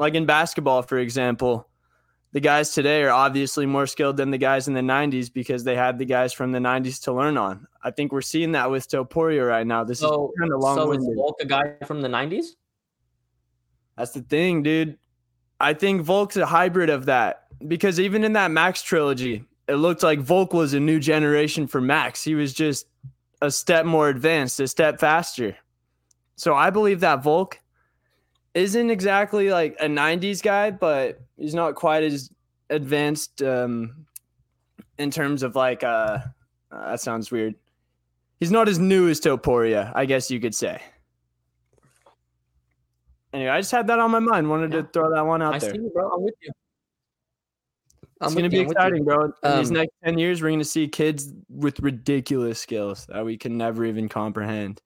like 0.00 0.16
in 0.16 0.26
basketball, 0.26 0.82
for 0.82 0.98
example, 0.98 1.68
the 2.32 2.40
guys 2.40 2.70
today 2.72 3.02
are 3.02 3.10
obviously 3.10 3.66
more 3.66 3.86
skilled 3.86 4.16
than 4.16 4.30
the 4.30 4.38
guys 4.38 4.66
in 4.66 4.74
the 4.74 4.80
90s 4.80 5.32
because 5.32 5.64
they 5.64 5.76
had 5.76 5.98
the 5.98 6.04
guys 6.06 6.32
from 6.32 6.50
the 6.50 6.58
90s 6.58 7.02
to 7.04 7.12
learn 7.12 7.36
on. 7.36 7.66
I 7.82 7.90
think 7.90 8.10
we're 8.12 8.22
seeing 8.22 8.52
that 8.52 8.70
with 8.70 8.88
Topuria 8.88 9.46
right 9.46 9.66
now. 9.66 9.84
This 9.84 10.00
So, 10.00 10.28
is 10.28 10.40
kind 10.40 10.52
of 10.52 10.60
long 10.60 10.76
so 10.76 10.92
is. 10.92 11.06
Volk 11.14 11.36
a 11.40 11.46
guy 11.46 11.74
from 11.86 12.00
the 12.00 12.08
'90s? 12.08 12.46
That's 13.96 14.12
the 14.12 14.22
thing, 14.22 14.62
dude. 14.62 14.98
I 15.60 15.74
think 15.74 16.02
Volk's 16.02 16.36
a 16.36 16.46
hybrid 16.46 16.90
of 16.90 17.06
that 17.06 17.44
because 17.68 18.00
even 18.00 18.24
in 18.24 18.32
that 18.32 18.50
Max 18.50 18.82
trilogy, 18.82 19.44
it 19.68 19.74
looked 19.76 20.02
like 20.02 20.20
Volk 20.20 20.52
was 20.52 20.74
a 20.74 20.80
new 20.80 20.98
generation 20.98 21.66
for 21.66 21.80
Max. 21.80 22.22
He 22.24 22.34
was 22.34 22.52
just 22.52 22.86
a 23.40 23.50
step 23.50 23.84
more 23.84 24.08
advanced, 24.08 24.58
a 24.60 24.68
step 24.68 24.98
faster. 24.98 25.56
So 26.36 26.54
I 26.54 26.70
believe 26.70 27.00
that 27.00 27.22
Volk 27.22 27.60
isn't 28.54 28.90
exactly 28.90 29.50
like 29.50 29.76
a 29.80 29.86
90s 29.86 30.42
guy, 30.42 30.70
but 30.70 31.20
he's 31.36 31.54
not 31.54 31.74
quite 31.74 32.02
as 32.02 32.30
advanced 32.70 33.42
um, 33.42 34.06
in 34.98 35.10
terms 35.10 35.42
of 35.42 35.56
like, 35.56 35.82
uh, 35.82 36.18
uh, 36.70 36.90
that 36.90 37.00
sounds 37.00 37.30
weird. 37.30 37.54
He's 38.40 38.50
not 38.50 38.68
as 38.68 38.78
new 38.78 39.08
as 39.08 39.20
Topuria, 39.20 39.92
I 39.94 40.04
guess 40.04 40.30
you 40.30 40.40
could 40.40 40.54
say. 40.54 40.82
Anyway, 43.32 43.50
I 43.50 43.60
just 43.60 43.70
had 43.70 43.86
that 43.86 43.98
on 43.98 44.10
my 44.10 44.18
mind. 44.18 44.50
Wanted 44.50 44.72
Yeah. 44.72 44.82
to 44.82 44.88
throw 44.88 45.10
that 45.10 45.24
one 45.26 45.40
out 45.40 45.54
I 45.54 45.58
there. 45.58 45.70
see 45.74 45.78
you, 45.80 45.90
bro. 45.94 46.10
I'm 46.10 46.22
with 46.22 46.34
you. 46.42 46.50
I'm 48.20 48.26
It's 48.26 48.34
going 48.34 48.44
to 48.44 48.50
be 48.50 48.60
I'm 48.60 48.66
with 48.66 48.76
you. 48.76 48.82
exciting, 48.82 49.04
bro. 49.04 49.24
In 49.42 49.56
these 49.58 49.70
Um, 49.70 49.74
next 49.76 49.92
10 50.04 50.18
years, 50.18 50.42
we're 50.42 50.48
going 50.50 50.58
to 50.58 50.64
see 50.64 50.86
kids 50.88 51.32
with 51.48 51.80
ridiculous 51.80 52.60
skills 52.60 53.06
that 53.06 53.24
we 53.24 53.38
can 53.38 53.56
never 53.56 53.84
even 53.86 54.08
comprehend. 54.08 54.80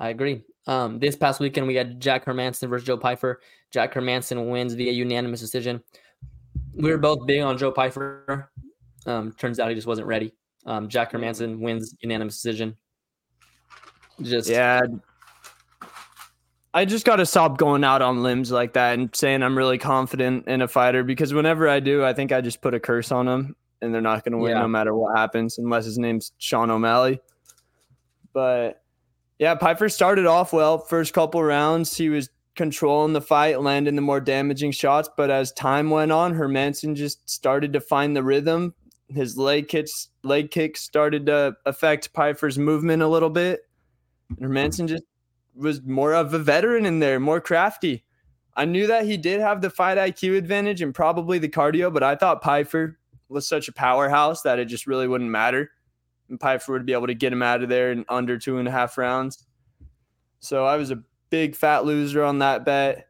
I 0.00 0.08
agree. 0.08 0.42
Um, 0.66 0.98
this 0.98 1.14
past 1.14 1.38
weekend 1.40 1.66
we 1.66 1.74
had 1.74 2.00
Jack 2.00 2.24
Hermansson 2.24 2.68
versus 2.68 2.86
Joe 2.86 2.96
Pyfer. 2.96 3.40
Jack 3.70 3.94
Hermansson 3.94 4.50
wins 4.50 4.74
via 4.74 4.90
unanimous 4.92 5.40
decision. 5.40 5.82
We 6.74 6.90
were 6.90 6.98
both 6.98 7.26
big 7.26 7.42
on 7.42 7.56
Joe 7.58 7.70
Pyfer. 7.70 8.50
Um, 9.06 9.32
turns 9.32 9.60
out 9.60 9.68
he 9.68 9.74
just 9.74 9.86
wasn't 9.86 10.08
ready. 10.08 10.32
Um, 10.66 10.88
Jack 10.88 11.12
Hermansson 11.12 11.60
wins 11.60 11.94
unanimous 12.00 12.34
decision. 12.34 12.76
Just 14.22 14.48
Yeah. 14.48 14.80
I 16.72 16.84
just 16.84 17.04
got 17.04 17.16
to 17.16 17.26
stop 17.26 17.58
going 17.58 17.82
out 17.82 18.00
on 18.00 18.22
limbs 18.22 18.52
like 18.52 18.74
that 18.74 18.96
and 18.98 19.14
saying 19.14 19.42
I'm 19.42 19.58
really 19.58 19.78
confident 19.78 20.46
in 20.46 20.62
a 20.62 20.68
fighter 20.68 21.02
because 21.02 21.34
whenever 21.34 21.68
I 21.68 21.80
do, 21.80 22.04
I 22.04 22.12
think 22.12 22.30
I 22.30 22.40
just 22.40 22.60
put 22.62 22.74
a 22.74 22.80
curse 22.80 23.10
on 23.10 23.26
them 23.26 23.56
and 23.82 23.92
they're 23.92 24.00
not 24.00 24.24
going 24.24 24.32
to 24.32 24.38
win 24.38 24.52
Yeah. 24.52 24.60
no 24.60 24.68
matter 24.68 24.94
what 24.94 25.16
happens 25.18 25.58
unless 25.58 25.84
his 25.84 25.98
name's 25.98 26.32
Sean 26.38 26.70
O'Malley. 26.70 27.20
But 28.32 28.79
yeah, 29.40 29.54
Pyfer 29.54 29.88
started 29.88 30.26
off 30.26 30.52
well. 30.52 30.76
First 30.76 31.14
couple 31.14 31.42
rounds, 31.42 31.96
he 31.96 32.10
was 32.10 32.28
controlling 32.56 33.14
the 33.14 33.22
fight, 33.22 33.62
landing 33.62 33.96
the 33.96 34.02
more 34.02 34.20
damaging 34.20 34.70
shots. 34.70 35.08
But 35.16 35.30
as 35.30 35.50
time 35.52 35.88
went 35.88 36.12
on, 36.12 36.34
Hermansson 36.34 36.94
just 36.94 37.28
started 37.28 37.72
to 37.72 37.80
find 37.80 38.14
the 38.14 38.22
rhythm. 38.22 38.74
His 39.08 39.38
leg 39.38 39.68
kicks, 39.68 40.10
leg 40.22 40.50
kicks 40.50 40.82
started 40.82 41.24
to 41.26 41.56
affect 41.64 42.12
Pyfer's 42.12 42.58
movement 42.58 43.02
a 43.02 43.08
little 43.08 43.30
bit. 43.30 43.62
Hermansson 44.38 44.86
just 44.86 45.04
was 45.54 45.80
more 45.82 46.12
of 46.12 46.34
a 46.34 46.38
veteran 46.38 46.84
in 46.84 46.98
there, 46.98 47.18
more 47.18 47.40
crafty. 47.40 48.04
I 48.56 48.66
knew 48.66 48.86
that 48.88 49.06
he 49.06 49.16
did 49.16 49.40
have 49.40 49.62
the 49.62 49.70
fight 49.70 49.96
IQ 49.96 50.36
advantage 50.36 50.82
and 50.82 50.94
probably 50.94 51.38
the 51.38 51.48
cardio, 51.48 51.90
but 51.90 52.02
I 52.02 52.14
thought 52.14 52.42
Pyfer 52.42 52.98
was 53.30 53.48
such 53.48 53.68
a 53.68 53.72
powerhouse 53.72 54.42
that 54.42 54.58
it 54.58 54.66
just 54.66 54.86
really 54.86 55.08
wouldn't 55.08 55.30
matter. 55.30 55.70
And 56.30 56.40
Pyfer 56.40 56.72
would 56.72 56.86
be 56.86 56.92
able 56.92 57.08
to 57.08 57.14
get 57.14 57.32
him 57.32 57.42
out 57.42 57.62
of 57.62 57.68
there 57.68 57.92
in 57.92 58.04
under 58.08 58.38
two 58.38 58.58
and 58.58 58.66
a 58.66 58.70
half 58.70 58.96
rounds. 58.96 59.44
So 60.38 60.64
I 60.64 60.76
was 60.76 60.90
a 60.90 61.02
big 61.28 61.54
fat 61.54 61.84
loser 61.84 62.22
on 62.24 62.38
that 62.38 62.64
bet. 62.64 63.06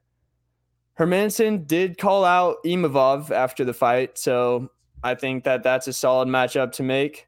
Hermansson 0.99 1.67
did 1.67 1.97
call 1.97 2.25
out 2.25 2.57
Imavov 2.65 3.31
after 3.31 3.65
the 3.65 3.73
fight, 3.73 4.19
so 4.19 4.71
I 5.03 5.15
think 5.15 5.45
that 5.45 5.63
that's 5.63 5.89
a 5.89 5.93
solid 5.93 6.29
matchup 6.29 6.73
to 6.73 6.83
make. 6.83 7.27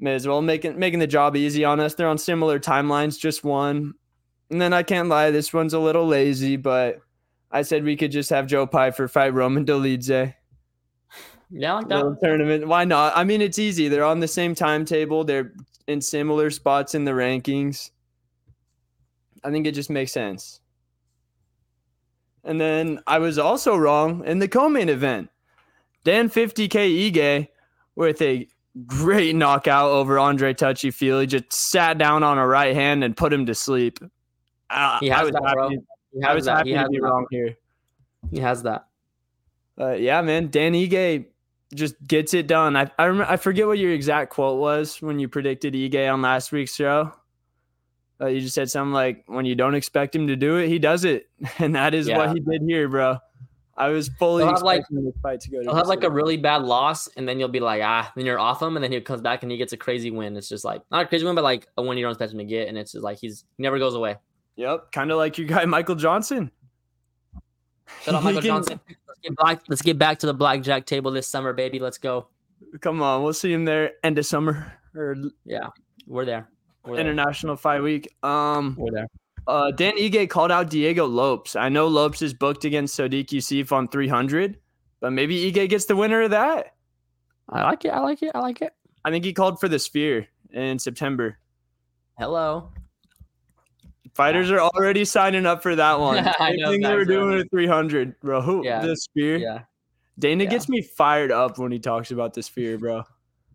May 0.00 0.14
as 0.14 0.26
well 0.26 0.40
making 0.40 0.78
making 0.78 0.98
the 0.98 1.06
job 1.06 1.36
easy 1.36 1.64
on 1.64 1.78
us. 1.78 1.94
They're 1.94 2.08
on 2.08 2.18
similar 2.18 2.58
timelines, 2.58 3.18
just 3.18 3.44
one. 3.44 3.92
And 4.50 4.60
then 4.60 4.72
I 4.72 4.82
can't 4.82 5.08
lie, 5.08 5.30
this 5.30 5.52
one's 5.52 5.74
a 5.74 5.78
little 5.78 6.06
lazy, 6.06 6.56
but 6.56 7.00
I 7.52 7.62
said 7.62 7.84
we 7.84 7.96
could 7.96 8.10
just 8.10 8.30
have 8.30 8.46
Joe 8.46 8.66
Pyfer 8.66 9.06
fight 9.06 9.32
Roman 9.32 9.64
Dolidze. 9.64 10.34
Yeah, 11.50 11.74
I 11.74 11.76
like 11.78 11.88
that. 11.88 12.16
Tournament. 12.22 12.66
Why 12.66 12.84
not? 12.84 13.12
I 13.16 13.24
mean, 13.24 13.40
it's 13.40 13.58
easy. 13.58 13.88
They're 13.88 14.04
on 14.04 14.20
the 14.20 14.28
same 14.28 14.54
timetable. 14.54 15.24
They're 15.24 15.52
in 15.86 16.00
similar 16.00 16.50
spots 16.50 16.94
in 16.94 17.04
the 17.04 17.12
rankings. 17.12 17.90
I 19.42 19.50
think 19.50 19.66
it 19.66 19.72
just 19.72 19.90
makes 19.90 20.12
sense. 20.12 20.60
And 22.44 22.60
then 22.60 23.00
I 23.06 23.18
was 23.18 23.38
also 23.38 23.76
wrong 23.76 24.24
in 24.24 24.38
the 24.38 24.48
co-main 24.48 24.88
event. 24.88 25.30
Dan 26.04 26.30
50K 26.30 27.10
Ige 27.12 27.48
with 27.96 28.22
a 28.22 28.48
great 28.86 29.34
knockout 29.34 29.90
over 29.90 30.18
Andre 30.18 30.54
Touchy 30.54 30.90
He 30.90 31.26
just 31.26 31.52
sat 31.52 31.98
down 31.98 32.22
on 32.22 32.38
a 32.38 32.46
right 32.46 32.74
hand 32.74 33.04
and 33.04 33.16
put 33.16 33.32
him 33.32 33.46
to 33.46 33.54
sleep. 33.54 33.98
Uh, 34.70 34.98
He 35.00 35.10
I 35.10 35.18
has 35.18 35.24
was 35.26 35.32
that, 35.32 35.42
happy, 35.58 35.78
He 36.12 36.22
I 36.22 36.34
was 36.34 36.44
that. 36.46 36.56
happy 36.58 36.72
to 36.74 36.88
be 36.88 36.98
that. 36.98 37.02
wrong 37.02 37.26
here. 37.30 37.56
He 38.30 38.38
has 38.38 38.62
that. 38.62 38.86
Uh, 39.78 39.92
yeah, 39.92 40.20
man, 40.22 40.48
Dan 40.48 40.72
Ige 40.72 41.26
just 41.74 41.94
gets 42.06 42.34
it 42.34 42.46
done. 42.46 42.76
I 42.76 42.90
I, 42.98 43.06
rem- 43.06 43.26
I 43.28 43.36
forget 43.36 43.66
what 43.66 43.78
your 43.78 43.92
exact 43.92 44.30
quote 44.32 44.58
was 44.58 45.00
when 45.02 45.18
you 45.18 45.28
predicted 45.28 45.74
Ige 45.74 46.12
on 46.12 46.22
last 46.22 46.52
week's 46.52 46.74
show. 46.74 47.12
Uh, 48.20 48.26
you 48.26 48.40
just 48.40 48.54
said 48.54 48.70
something 48.70 48.92
like, 48.92 49.24
"When 49.26 49.46
you 49.46 49.54
don't 49.54 49.74
expect 49.74 50.14
him 50.14 50.26
to 50.26 50.36
do 50.36 50.56
it, 50.56 50.68
he 50.68 50.78
does 50.78 51.04
it," 51.04 51.28
and 51.58 51.74
that 51.74 51.94
is 51.94 52.06
Yeah. 52.08 52.18
what 52.18 52.32
he 52.34 52.40
did 52.40 52.62
here, 52.62 52.88
bro. 52.88 53.18
I 53.76 53.88
was 53.88 54.10
fully 54.18 54.44
He'll 54.44 54.52
have, 54.52 54.62
like- 54.62 54.82
this 54.90 55.14
fight 55.22 55.40
to 55.40 55.50
go 55.50 55.58
to. 55.58 55.62
He'll 55.64 55.74
have 55.74 55.86
like 55.86 56.02
a 56.04 56.10
really 56.10 56.36
bad 56.36 56.62
loss, 56.62 57.06
and 57.16 57.26
then 57.26 57.38
you'll 57.40 57.48
be 57.48 57.60
like, 57.60 57.80
ah, 57.82 58.12
then 58.14 58.26
you're 58.26 58.38
off 58.38 58.60
him, 58.60 58.76
and 58.76 58.84
then 58.84 58.92
he 58.92 59.00
comes 59.00 59.22
back 59.22 59.42
and 59.42 59.50
he 59.50 59.56
gets 59.56 59.72
a 59.72 59.76
crazy 59.78 60.10
win. 60.10 60.36
It's 60.36 60.50
just 60.50 60.66
like 60.66 60.82
not 60.90 61.04
a 61.04 61.08
crazy 61.08 61.24
win, 61.24 61.34
but 61.34 61.44
like 61.44 61.66
a 61.78 61.82
win 61.82 61.96
you 61.96 62.04
don't 62.04 62.12
expect 62.12 62.32
him 62.32 62.38
to 62.38 62.44
get, 62.44 62.68
and 62.68 62.76
it's 62.76 62.92
just 62.92 63.02
like 63.04 63.18
he's 63.18 63.44
he 63.56 63.62
never 63.62 63.78
goes 63.78 63.94
away. 63.94 64.16
Yep, 64.56 64.92
kind 64.92 65.10
of 65.10 65.16
like 65.16 65.38
your 65.38 65.46
guy 65.46 65.64
Michael 65.64 65.94
Johnson. 65.94 66.50
Shut 68.02 68.14
up, 68.14 68.22
Michael 68.24 68.42
can- 68.42 68.48
Johnson. 68.48 68.80
Let's 69.22 69.28
get 69.28 69.36
back. 69.36 69.62
Let's 69.68 69.82
get 69.82 69.98
back 69.98 70.18
to 70.20 70.26
the 70.26 70.34
blackjack 70.34 70.86
table 70.86 71.10
this 71.10 71.26
summer, 71.26 71.52
baby. 71.52 71.78
Let's 71.78 71.98
go. 71.98 72.28
Come 72.80 73.02
on, 73.02 73.22
we'll 73.22 73.32
see 73.32 73.52
him 73.52 73.64
there 73.64 73.92
end 74.04 74.18
of 74.18 74.26
summer 74.26 74.72
or 74.94 75.16
We're 76.06 76.24
there. 76.24 76.48
We're 76.84 76.96
there. 76.96 77.00
International 77.00 77.56
Fight 77.56 77.82
Week. 77.82 78.08
Um, 78.22 78.76
We're 78.78 78.90
there. 78.92 79.06
uh, 79.46 79.70
Dan 79.72 79.94
Ige 79.98 80.28
called 80.28 80.50
out 80.50 80.70
Diego 80.70 81.06
Lopes. 81.06 81.56
I 81.56 81.68
know 81.68 81.88
Lopes 81.88 82.22
is 82.22 82.32
booked 82.34 82.64
against 82.64 82.98
Sodiq 82.98 83.26
Yusuff 83.26 83.72
on 83.72 83.88
300, 83.88 84.58
but 85.00 85.12
maybe 85.12 85.50
Ige 85.50 85.68
gets 85.68 85.86
the 85.86 85.96
winner 85.96 86.22
of 86.22 86.30
that. 86.30 86.74
I 87.48 87.62
like 87.64 87.84
it. 87.84 87.90
I 87.90 88.00
like 88.00 88.22
it. 88.22 88.30
I 88.34 88.38
like 88.40 88.62
it. 88.62 88.72
I 89.04 89.10
think 89.10 89.24
he 89.24 89.32
called 89.32 89.58
for 89.58 89.68
the 89.68 89.78
Sphere 89.78 90.28
in 90.52 90.78
September. 90.78 91.38
Hello. 92.18 92.70
Fighters 94.14 94.50
are 94.50 94.60
already 94.60 95.04
signing 95.04 95.46
up 95.46 95.62
for 95.62 95.76
that 95.76 95.98
one. 95.98 96.18
I 96.38 96.52
know, 96.52 96.70
thing 96.70 96.82
they 96.82 96.94
were 96.94 97.04
doing 97.04 97.38
at 97.38 97.50
300, 97.50 98.18
bro. 98.20 98.40
Who 98.40 98.64
Yeah, 98.64 98.84
the 98.84 98.96
Sphere? 98.96 99.36
Yeah. 99.36 99.62
Dana 100.18 100.44
yeah. 100.44 100.50
gets 100.50 100.68
me 100.68 100.82
fired 100.82 101.32
up 101.32 101.58
when 101.58 101.72
he 101.72 101.78
talks 101.78 102.10
about 102.10 102.34
the 102.34 102.42
Sphere, 102.42 102.76
bro. 102.78 103.04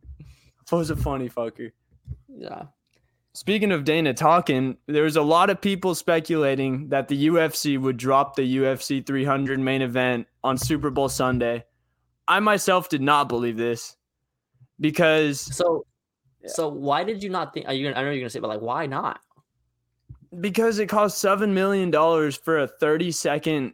Was 0.71 0.89
a 0.89 0.95
funny 0.95 1.29
fucker. 1.29 1.71
Yeah. 2.35 2.63
Speaking 3.33 3.71
of 3.73 3.83
Dana 3.83 4.13
talking, 4.13 4.77
there 4.87 5.03
was 5.03 5.17
a 5.17 5.21
lot 5.21 5.49
of 5.49 5.59
people 5.59 5.93
speculating 5.93 6.87
that 6.87 7.09
the 7.09 7.27
UFC 7.27 7.77
would 7.77 7.97
drop 7.97 8.35
the 8.37 8.57
UFC 8.57 9.05
300 9.05 9.59
main 9.59 9.81
event 9.81 10.25
on 10.41 10.57
Super 10.57 10.89
Bowl 10.89 11.09
Sunday. 11.09 11.65
I 12.29 12.39
myself 12.39 12.87
did 12.87 13.01
not 13.01 13.27
believe 13.27 13.57
this 13.57 13.97
because 14.79 15.41
So, 15.41 15.85
Yeah. 16.41 16.49
so 16.49 16.69
why 16.69 17.03
did 17.03 17.21
you 17.21 17.29
not 17.29 17.53
think? 17.53 17.67
Are 17.67 17.73
you? 17.73 17.89
Gonna, 17.89 17.99
I 17.99 18.03
know 18.03 18.11
you're 18.11 18.21
gonna 18.21 18.29
say, 18.29 18.39
but 18.39 18.47
like, 18.47 18.61
why 18.61 18.85
not? 18.85 19.19
Because 20.39 20.79
it 20.79 20.87
cost 20.87 21.19
seven 21.19 21.53
million 21.53 21.91
dollars 21.91 22.35
for 22.35 22.59
a 22.59 22.67
30 22.67 23.11
second 23.11 23.73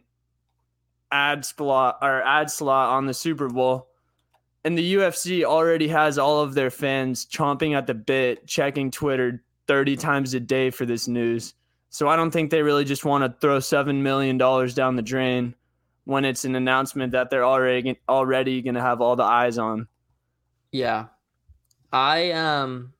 ad 1.10 1.44
slot 1.44 1.98
or 2.02 2.22
ad 2.22 2.50
slot 2.50 2.90
on 2.90 3.06
the 3.06 3.14
Super 3.14 3.48
Bowl. 3.48 3.88
And 4.64 4.78
the 4.78 4.94
UFC 4.94 5.44
already 5.44 5.88
has 5.88 6.18
all 6.18 6.40
of 6.40 6.54
their 6.54 6.70
fans 6.70 7.26
chomping 7.26 7.76
at 7.76 7.86
the 7.86 7.94
bit, 7.94 8.46
checking 8.46 8.90
Twitter 8.90 9.42
30 9.66 9.96
times 9.96 10.34
a 10.34 10.40
day 10.40 10.70
for 10.70 10.86
this 10.86 11.08
news. 11.08 11.54
So 11.90 12.08
I 12.08 12.16
don't 12.16 12.30
think 12.30 12.50
they 12.50 12.62
really 12.62 12.84
just 12.84 13.04
want 13.04 13.24
to 13.24 13.38
throw 13.40 13.60
seven 13.60 14.02
million 14.02 14.38
dollars 14.38 14.74
down 14.74 14.96
the 14.96 15.02
drain 15.02 15.54
when 16.04 16.24
it's 16.24 16.44
an 16.44 16.54
announcement 16.54 17.12
that 17.12 17.30
they're 17.30 17.44
already 17.44 17.98
already 18.08 18.62
going 18.62 18.74
to 18.74 18.80
have 18.80 19.00
all 19.00 19.16
the 19.16 19.22
eyes 19.24 19.58
on. 19.58 19.86
Yeah. 20.70 21.06
I 21.92 22.30
um 22.32 22.94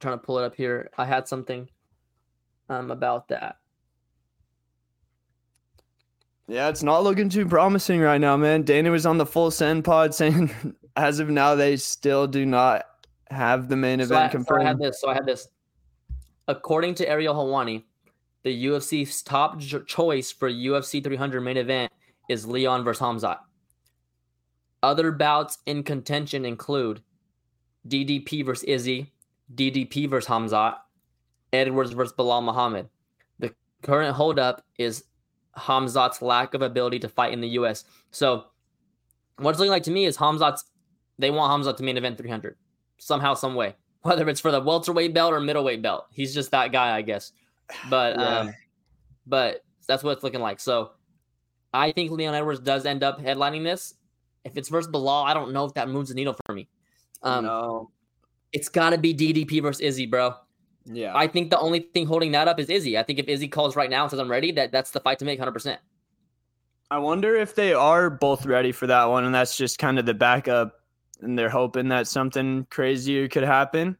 trying 0.00 0.18
to 0.18 0.24
pull 0.24 0.38
it 0.38 0.44
up 0.44 0.54
here. 0.54 0.90
I 0.98 1.04
had 1.04 1.28
something 1.28 1.68
um 2.68 2.90
about 2.90 3.28
that. 3.28 3.56
Yeah, 6.48 6.68
it's 6.68 6.82
not 6.82 7.02
looking 7.02 7.28
too 7.28 7.46
promising 7.46 8.00
right 8.00 8.20
now, 8.20 8.36
man. 8.36 8.62
Dana 8.62 8.90
was 8.90 9.04
on 9.04 9.18
the 9.18 9.26
full 9.26 9.50
send 9.50 9.84
pod 9.84 10.14
saying 10.14 10.50
as 10.96 11.18
of 11.18 11.28
now 11.28 11.54
they 11.54 11.76
still 11.76 12.26
do 12.26 12.46
not 12.46 12.84
have 13.30 13.68
the 13.68 13.76
main 13.76 13.98
So 13.98 14.04
event 14.04 14.34
I, 14.34 14.38
so 14.42 14.60
I 14.60 14.64
had 14.64 14.78
this. 14.78 15.00
So 15.00 15.08
I 15.08 15.14
had 15.14 15.26
this. 15.26 15.48
According 16.48 16.94
to 16.96 17.08
Ariel 17.08 17.34
Helwani, 17.34 17.82
the 18.44 18.66
UFC's 18.66 19.22
top 19.22 19.58
j- 19.58 19.80
choice 19.86 20.30
for 20.30 20.48
UFC 20.48 21.02
300 21.02 21.40
main 21.40 21.56
event 21.56 21.90
is 22.28 22.46
Leon 22.46 22.84
versus 22.84 23.02
Hamzat. 23.02 23.38
Other 24.84 25.10
bouts 25.10 25.58
in 25.66 25.82
contention 25.82 26.44
include 26.44 27.02
DDP 27.88 28.46
versus 28.46 28.62
Izzy, 28.64 29.12
DDP 29.52 30.08
versus 30.08 30.28
Hamzat, 30.28 30.76
Edwards 31.52 31.92
versus 31.92 32.14
Belal 32.16 32.42
Muhammad. 32.42 32.88
The 33.38 33.54
current 33.82 34.14
holdup 34.14 34.64
is 34.78 35.04
Hamzat's 35.56 36.20
lack 36.22 36.54
of 36.54 36.62
ability 36.62 36.98
to 37.00 37.08
fight 37.08 37.32
in 37.32 37.40
the 37.40 37.48
US. 37.50 37.84
So, 38.10 38.44
what 39.38 39.50
it's 39.50 39.58
looking 39.58 39.70
like 39.70 39.84
to 39.84 39.90
me 39.90 40.04
is 40.06 40.16
Hamzat's. 40.16 40.64
They 41.18 41.30
want 41.30 41.50
Hamzat 41.64 41.76
to 41.78 41.82
main 41.82 41.96
event 41.96 42.18
300 42.18 42.56
somehow, 42.98 43.34
some 43.34 43.54
way. 43.54 43.74
Whether 44.02 44.28
it's 44.28 44.40
for 44.40 44.50
the 44.52 44.60
welterweight 44.60 45.14
belt 45.14 45.32
or 45.32 45.40
middleweight 45.40 45.82
belt, 45.82 46.06
he's 46.10 46.34
just 46.34 46.50
that 46.50 46.72
guy, 46.72 46.94
I 46.96 47.02
guess. 47.02 47.32
But 47.90 48.16
Yeah. 48.18 48.38
um, 48.40 48.54
but 49.26 49.64
that's 49.88 50.02
what 50.04 50.12
it's 50.12 50.22
looking 50.22 50.40
like. 50.40 50.60
So, 50.60 50.92
I 51.72 51.92
think 51.92 52.10
Leon 52.10 52.34
Edwards 52.34 52.60
does 52.60 52.86
end 52.86 53.02
up 53.02 53.20
headlining 53.20 53.64
this. 53.64 53.94
If 54.44 54.56
it's 54.56 54.68
versus 54.68 54.90
Belal, 54.90 55.24
I 55.24 55.34
don't 55.34 55.52
know 55.52 55.64
if 55.64 55.74
that 55.74 55.88
moves 55.88 56.08
the 56.10 56.14
needle 56.14 56.36
for 56.46 56.54
me. 56.54 56.68
Um, 57.22 57.44
no. 57.44 57.90
it's 58.52 58.68
got 58.68 58.90
to 58.90 58.98
be 58.98 59.12
DDP 59.14 59.60
versus 59.60 59.80
Izzy, 59.80 60.06
bro. 60.06 60.34
Yeah. 60.86 61.12
I 61.16 61.26
think 61.26 61.50
the 61.50 61.58
only 61.58 61.80
thing 61.80 62.06
holding 62.06 62.32
that 62.32 62.48
up 62.48 62.60
is 62.60 62.70
Izzy. 62.70 62.96
I 62.96 63.02
think 63.02 63.18
if 63.18 63.26
Izzy 63.26 63.48
calls 63.48 63.76
right 63.76 63.90
now 63.90 64.02
and 64.02 64.10
says 64.10 64.20
I'm 64.20 64.30
ready, 64.30 64.52
that 64.52 64.72
that's 64.72 64.92
the 64.92 65.00
fight 65.00 65.18
to 65.18 65.24
make 65.24 65.40
100%. 65.40 65.76
I 66.90 66.98
wonder 66.98 67.34
if 67.34 67.54
they 67.54 67.74
are 67.74 68.08
both 68.08 68.46
ready 68.46 68.70
for 68.70 68.86
that 68.86 69.04
one 69.06 69.24
and 69.24 69.34
that's 69.34 69.56
just 69.56 69.78
kind 69.78 69.98
of 69.98 70.06
the 70.06 70.14
backup 70.14 70.80
and 71.20 71.36
they're 71.36 71.50
hoping 71.50 71.88
that 71.88 72.06
something 72.06 72.66
crazier 72.70 73.28
could 73.28 73.42
happen. 73.42 73.96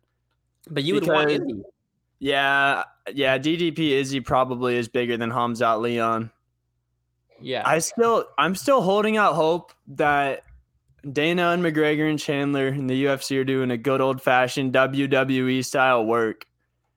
But 0.71 0.85
you 0.85 0.95
would 0.95 1.07
want 1.07 1.31
Izzy. 1.31 1.63
Yeah, 2.19 2.85
yeah, 3.13 3.37
DDP 3.39 3.91
Izzy 3.91 4.21
probably 4.21 4.77
is 4.77 4.89
bigger 4.89 5.17
than 5.17 5.31
Hamzat 5.31 5.81
Leon. 5.81 6.31
Yeah. 7.41 7.63
I 7.67 7.81
still 7.81 8.25
I'm 8.39 8.55
still 8.55 8.81
holding 8.81 9.17
out 9.17 9.35
hope 9.35 9.73
that 9.89 10.45
Dana 11.13 11.51
and 11.51 11.63
McGregor 11.63 12.09
and 12.09 12.19
Chandler 12.19 12.69
and 12.69 12.89
the 12.89 13.05
UFC 13.05 13.39
are 13.39 13.45
doing 13.45 13.71
a 13.71 13.77
good 13.77 14.01
old 14.01 14.23
fashioned 14.23 14.73
WWE 14.73 15.65
style 15.65 16.05
work 16.05 16.47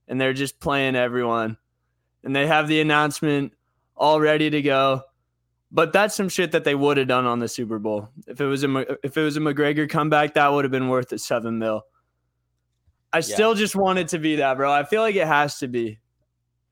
and 0.09 0.19
they're 0.19 0.33
just 0.33 0.59
playing 0.59 0.95
everyone. 0.95 1.57
And 2.23 2.35
they 2.35 2.47
have 2.47 2.67
the 2.67 2.81
announcement 2.81 3.53
all 3.95 4.19
ready 4.19 4.49
to 4.49 4.61
go. 4.61 5.03
But 5.71 5.93
that's 5.93 6.15
some 6.15 6.29
shit 6.29 6.51
that 6.51 6.63
they 6.63 6.73
would 6.73 6.97
have 6.97 7.07
done 7.07 7.25
on 7.25 7.39
the 7.39 7.47
Super 7.47 7.77
Bowl. 7.77 8.09
If 8.27 8.41
it 8.41 8.45
was 8.45 8.63
a 8.63 8.97
if 9.05 9.15
it 9.15 9.21
was 9.21 9.37
a 9.37 9.39
McGregor 9.39 9.87
comeback, 9.87 10.33
that 10.33 10.51
would 10.51 10.65
have 10.65 10.71
been 10.71 10.89
worth 10.89 11.11
a 11.11 11.19
7 11.19 11.59
mil. 11.59 11.83
I 13.13 13.21
still 13.21 13.53
just 13.55 13.75
want 13.75 13.99
it 13.99 14.09
to 14.09 14.19
be 14.19 14.37
that, 14.37 14.57
bro. 14.57 14.71
I 14.71 14.83
feel 14.83 15.01
like 15.01 15.15
it 15.15 15.27
has 15.27 15.59
to 15.59 15.67
be. 15.67 15.99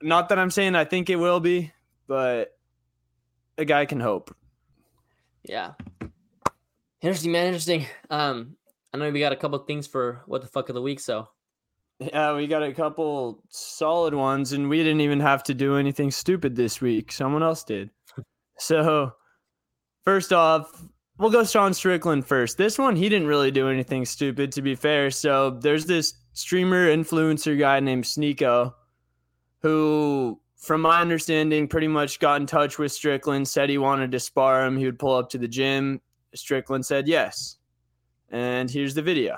Not 0.01 0.29
that 0.29 0.37
I'm 0.39 0.51
saying 0.51 0.75
I 0.75 0.83
think 0.85 1.09
it 1.09 1.15
will 1.15 1.39
be, 1.39 1.71
but 2.07 2.55
a 3.57 3.65
guy 3.65 3.85
can 3.85 3.99
hope. 3.99 4.35
Yeah. 5.43 5.73
Interesting, 7.01 7.31
man. 7.31 7.47
Interesting. 7.47 7.85
Um, 8.09 8.55
I 8.93 8.97
know 8.97 9.09
we 9.09 9.19
got 9.19 9.31
a 9.31 9.37
couple 9.37 9.57
things 9.59 9.87
for 9.87 10.21
what 10.25 10.41
the 10.41 10.47
fuck 10.47 10.69
of 10.69 10.75
the 10.75 10.81
week. 10.81 10.99
So 10.99 11.27
Yeah, 11.99 12.35
we 12.35 12.45
got 12.45 12.61
a 12.61 12.73
couple 12.73 13.43
solid 13.49 14.13
ones, 14.13 14.53
and 14.53 14.69
we 14.69 14.77
didn't 14.77 15.01
even 15.01 15.19
have 15.19 15.43
to 15.43 15.53
do 15.53 15.77
anything 15.77 16.11
stupid 16.11 16.55
this 16.55 16.79
week. 16.79 17.11
Someone 17.11 17.43
else 17.43 17.63
did. 17.63 17.89
So, 18.59 19.11
first 20.03 20.33
off, 20.33 20.81
we'll 21.19 21.29
go 21.29 21.43
Sean 21.43 21.75
Strickland 21.75 22.25
first. 22.25 22.57
This 22.57 22.79
one, 22.79 22.95
he 22.95 23.07
didn't 23.07 23.27
really 23.27 23.51
do 23.51 23.69
anything 23.69 24.03
stupid, 24.03 24.51
to 24.53 24.63
be 24.63 24.73
fair. 24.73 25.11
So, 25.11 25.51
there's 25.51 25.85
this 25.85 26.15
streamer 26.33 26.87
influencer 26.87 27.57
guy 27.59 27.79
named 27.81 28.05
Sneako 28.05 28.73
who, 29.61 30.39
from 30.55 30.81
my 30.81 31.01
understanding, 31.01 31.67
pretty 31.67 31.87
much 31.87 32.19
got 32.19 32.41
in 32.41 32.47
touch 32.47 32.79
with 32.79 32.91
Strickland, 32.91 33.47
said 33.47 33.69
he 33.69 33.77
wanted 33.77 34.11
to 34.11 34.19
spar 34.19 34.65
him. 34.65 34.75
He 34.75 34.85
would 34.85 34.97
pull 34.97 35.15
up 35.15 35.29
to 35.29 35.37
the 35.37 35.47
gym. 35.47 36.01
Strickland 36.33 36.85
said 36.85 37.07
yes. 37.07 37.57
And 38.29 38.69
here's 38.69 38.95
the 38.95 39.01
video. 39.01 39.37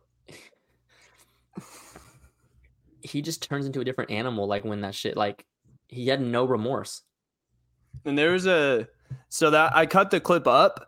he 3.11 3.21
just 3.21 3.43
turns 3.43 3.65
into 3.65 3.81
a 3.81 3.85
different 3.85 4.11
animal. 4.11 4.47
Like 4.47 4.65
when 4.65 4.81
that 4.81 4.95
shit, 4.95 5.17
like 5.17 5.45
he 5.87 6.07
had 6.07 6.21
no 6.21 6.45
remorse. 6.45 7.01
And 8.05 8.17
there 8.17 8.31
was 8.31 8.47
a 8.47 8.87
so 9.29 9.49
that 9.51 9.75
I 9.75 9.85
cut 9.85 10.11
the 10.11 10.19
clip 10.19 10.47
up. 10.47 10.87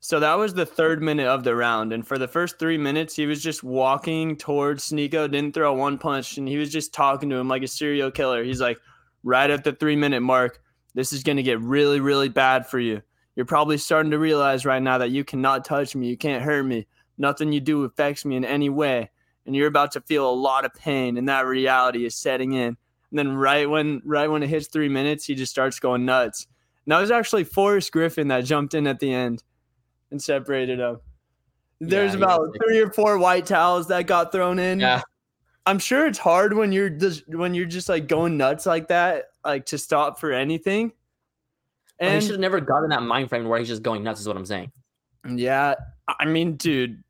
So 0.00 0.20
that 0.20 0.34
was 0.34 0.52
the 0.52 0.66
third 0.66 1.02
minute 1.02 1.26
of 1.26 1.44
the 1.44 1.56
round. 1.56 1.90
And 1.90 2.06
for 2.06 2.18
the 2.18 2.28
first 2.28 2.58
three 2.58 2.76
minutes, 2.76 3.16
he 3.16 3.24
was 3.24 3.42
just 3.42 3.64
walking 3.64 4.36
towards 4.36 4.90
Sneako, 4.90 5.30
didn't 5.30 5.54
throw 5.54 5.72
one 5.72 5.96
punch, 5.96 6.36
and 6.36 6.46
he 6.46 6.58
was 6.58 6.70
just 6.70 6.92
talking 6.92 7.30
to 7.30 7.36
him 7.36 7.48
like 7.48 7.62
a 7.62 7.68
serial 7.68 8.10
killer. 8.10 8.44
He's 8.44 8.60
like, 8.60 8.78
right 9.22 9.48
at 9.48 9.64
the 9.64 9.72
three 9.72 9.96
minute 9.96 10.20
mark, 10.20 10.60
this 10.94 11.14
is 11.14 11.22
going 11.22 11.38
to 11.38 11.42
get 11.42 11.58
really, 11.60 12.00
really 12.00 12.28
bad 12.28 12.66
for 12.66 12.78
you. 12.78 13.00
You're 13.34 13.46
probably 13.46 13.78
starting 13.78 14.10
to 14.10 14.18
realize 14.18 14.66
right 14.66 14.82
now 14.82 14.98
that 14.98 15.10
you 15.10 15.24
cannot 15.24 15.64
touch 15.64 15.96
me. 15.96 16.08
You 16.08 16.18
can't 16.18 16.44
hurt 16.44 16.64
me. 16.64 16.86
Nothing 17.16 17.50
you 17.50 17.60
do 17.60 17.84
affects 17.84 18.26
me 18.26 18.36
in 18.36 18.44
any 18.44 18.68
way. 18.68 19.10
And 19.46 19.54
you're 19.54 19.68
about 19.68 19.92
to 19.92 20.00
feel 20.00 20.28
a 20.28 20.32
lot 20.32 20.64
of 20.64 20.72
pain, 20.74 21.18
and 21.18 21.28
that 21.28 21.46
reality 21.46 22.06
is 22.06 22.14
setting 22.14 22.52
in. 22.52 22.76
And 23.10 23.18
then 23.18 23.36
right 23.36 23.68
when 23.68 24.00
right 24.04 24.28
when 24.28 24.42
it 24.42 24.48
hits 24.48 24.68
three 24.68 24.88
minutes, 24.88 25.26
he 25.26 25.34
just 25.34 25.52
starts 25.52 25.78
going 25.78 26.04
nuts. 26.04 26.46
And 26.86 26.92
that 26.92 27.00
was 27.00 27.10
actually 27.10 27.44
Forrest 27.44 27.92
Griffin 27.92 28.28
that 28.28 28.44
jumped 28.44 28.74
in 28.74 28.86
at 28.86 29.00
the 29.00 29.12
end 29.12 29.42
and 30.10 30.20
separated 30.20 30.80
them. 30.80 31.00
There's 31.80 32.12
Yeah, 32.12 32.18
about 32.18 32.48
yeah. 32.54 32.60
three 32.66 32.80
or 32.80 32.90
four 32.90 33.18
white 33.18 33.46
towels 33.46 33.88
that 33.88 34.06
got 34.06 34.32
thrown 34.32 34.58
in. 34.58 34.80
Yeah. 34.80 35.02
I'm 35.66 35.78
sure 35.78 36.06
it's 36.06 36.18
hard 36.18 36.54
when 36.54 36.72
you're 36.72 36.90
just 36.90 37.22
when 37.28 37.54
you're 37.54 37.66
just 37.66 37.88
like 37.88 38.08
going 38.08 38.36
nuts 38.36 38.66
like 38.66 38.88
that, 38.88 39.26
like 39.44 39.66
to 39.66 39.78
stop 39.78 40.18
for 40.18 40.32
anything. 40.32 40.92
Well, 42.00 42.12
he 42.12 42.20
should 42.20 42.32
have 42.32 42.40
never 42.40 42.60
gotten 42.60 42.90
that 42.90 43.02
mind 43.02 43.28
frame 43.28 43.46
where 43.46 43.58
he's 43.58 43.68
just 43.68 43.82
going 43.82 44.02
nuts. 44.02 44.20
Is 44.20 44.26
what 44.26 44.36
I'm 44.36 44.44
saying. 44.44 44.72
yeah, 45.28 45.74
I 46.18 46.24
mean, 46.24 46.56
dude, 46.56 47.03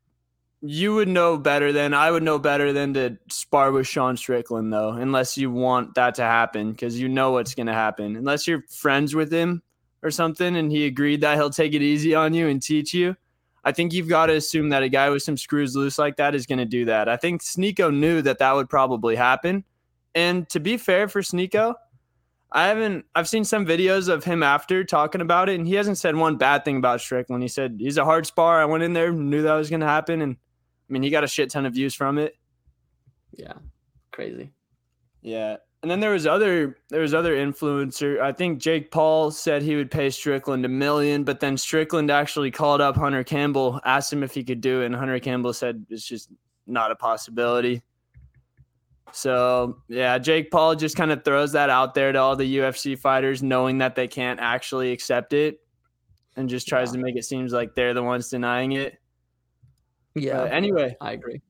you 0.67 0.95
would 0.95 1.07
know 1.07 1.37
better 1.37 1.71
than 1.71 1.93
I 1.93 2.11
would 2.11 2.23
know 2.23 2.39
better 2.39 2.73
than 2.73 2.93
to 2.95 3.17
spar 3.29 3.71
with 3.71 3.87
Sean 3.87 4.17
Strickland 4.17 4.71
though, 4.71 4.89
unless 4.89 5.37
you 5.37 5.51
want 5.51 5.95
that 5.95 6.15
to 6.15 6.23
happen 6.23 6.71
because 6.71 6.99
you 6.99 7.07
know 7.07 7.31
what's 7.31 7.55
gonna 7.55 7.73
happen. 7.73 8.15
Unless 8.15 8.47
you're 8.47 8.63
friends 8.69 9.15
with 9.15 9.31
him 9.31 9.61
or 10.03 10.11
something, 10.11 10.55
and 10.55 10.71
he 10.71 10.85
agreed 10.85 11.21
that 11.21 11.35
he'll 11.35 11.49
take 11.49 11.73
it 11.73 11.81
easy 11.81 12.15
on 12.15 12.33
you 12.33 12.47
and 12.47 12.61
teach 12.61 12.93
you. 12.93 13.15
I 13.63 13.71
think 13.71 13.93
you've 13.93 14.07
got 14.07 14.27
to 14.27 14.35
assume 14.35 14.69
that 14.69 14.83
a 14.83 14.89
guy 14.89 15.09
with 15.09 15.23
some 15.23 15.37
screws 15.37 15.75
loose 15.75 15.97
like 15.97 16.17
that 16.17 16.35
is 16.35 16.45
going 16.45 16.59
to 16.59 16.65
do 16.65 16.85
that. 16.85 17.09
I 17.09 17.17
think 17.17 17.41
Sneako 17.41 17.91
knew 17.91 18.21
that 18.21 18.37
that 18.37 18.53
would 18.53 18.69
probably 18.69 19.15
happen. 19.15 19.63
And 20.13 20.47
to 20.49 20.59
be 20.59 20.77
fair 20.77 21.07
for 21.07 21.23
Sneako, 21.23 21.73
I 22.51 22.67
haven't. 22.67 23.05
I've 23.15 23.27
seen 23.27 23.43
some 23.43 23.65
videos 23.65 24.07
of 24.07 24.23
him 24.23 24.43
after 24.43 24.83
talking 24.83 25.19
about 25.19 25.49
it, 25.49 25.55
and 25.55 25.67
he 25.67 25.73
hasn't 25.73 25.97
said 25.97 26.15
one 26.15 26.37
bad 26.37 26.63
thing 26.63 26.77
about 26.77 27.01
Strickland. 27.01 27.41
He 27.41 27.49
said 27.49 27.77
he's 27.79 27.97
a 27.97 28.05
hard 28.05 28.27
spar. 28.27 28.61
I 28.61 28.65
went 28.65 28.83
in 28.83 28.93
there, 28.93 29.11
knew 29.11 29.41
that 29.41 29.55
was 29.55 29.69
going 29.69 29.81
to 29.81 29.87
happen, 29.87 30.21
and 30.21 30.37
I 30.89 30.93
mean 30.93 31.03
he 31.03 31.09
got 31.09 31.23
a 31.23 31.27
shit 31.27 31.49
ton 31.49 31.65
of 31.65 31.73
views 31.73 31.95
from 31.95 32.17
it. 32.17 32.35
Yeah, 33.31 33.53
crazy. 34.11 34.51
Yeah. 35.21 35.57
And 35.81 35.91
then 35.91 35.99
there 35.99 36.11
was 36.11 36.25
other 36.25 36.77
there 36.89 37.01
was 37.01 37.13
other 37.13 37.35
influencer. 37.35 38.19
I 38.19 38.31
think 38.31 38.59
Jake 38.59 38.91
Paul 38.91 39.29
said 39.29 39.61
he 39.61 39.75
would 39.75 39.91
pay 39.91 40.09
Strickland 40.09 40.65
a 40.65 40.69
million, 40.69 41.23
but 41.23 41.39
then 41.39 41.57
Strickland 41.57 42.09
actually 42.09 42.49
called 42.49 42.81
up 42.81 42.95
Hunter 42.95 43.23
Campbell, 43.23 43.79
asked 43.85 44.11
him 44.11 44.23
if 44.23 44.33
he 44.33 44.43
could 44.43 44.61
do 44.61 44.81
it, 44.81 44.87
and 44.87 44.95
Hunter 44.95 45.19
Campbell 45.19 45.53
said 45.53 45.85
it's 45.89 46.05
just 46.05 46.29
not 46.65 46.89
a 46.89 46.95
possibility. 46.95 47.83
So 49.11 49.77
yeah, 49.87 50.17
Jake 50.17 50.49
Paul 50.49 50.75
just 50.75 50.95
kind 50.97 51.11
of 51.11 51.23
throws 51.23 51.51
that 51.51 51.69
out 51.69 51.93
there 51.93 52.11
to 52.11 52.19
all 52.19 52.35
the 52.35 52.57
UFC 52.57 52.97
fighters, 52.97 53.43
knowing 53.43 53.77
that 53.77 53.95
they 53.95 54.07
can't 54.07 54.39
actually 54.39 54.91
accept 54.91 55.33
it, 55.33 55.59
and 56.35 56.49
just 56.49 56.67
tries 56.67 56.91
to 56.93 56.97
make 56.97 57.15
it 57.15 57.25
seems 57.25 57.53
like 57.53 57.75
they're 57.75 57.93
the 57.93 58.03
ones 58.03 58.29
denying 58.29 58.71
it. 58.71 58.97
Yeah. 60.15 60.37
But 60.43 60.53
anyway, 60.53 60.95
I 61.01 61.11
agree. 61.13 61.41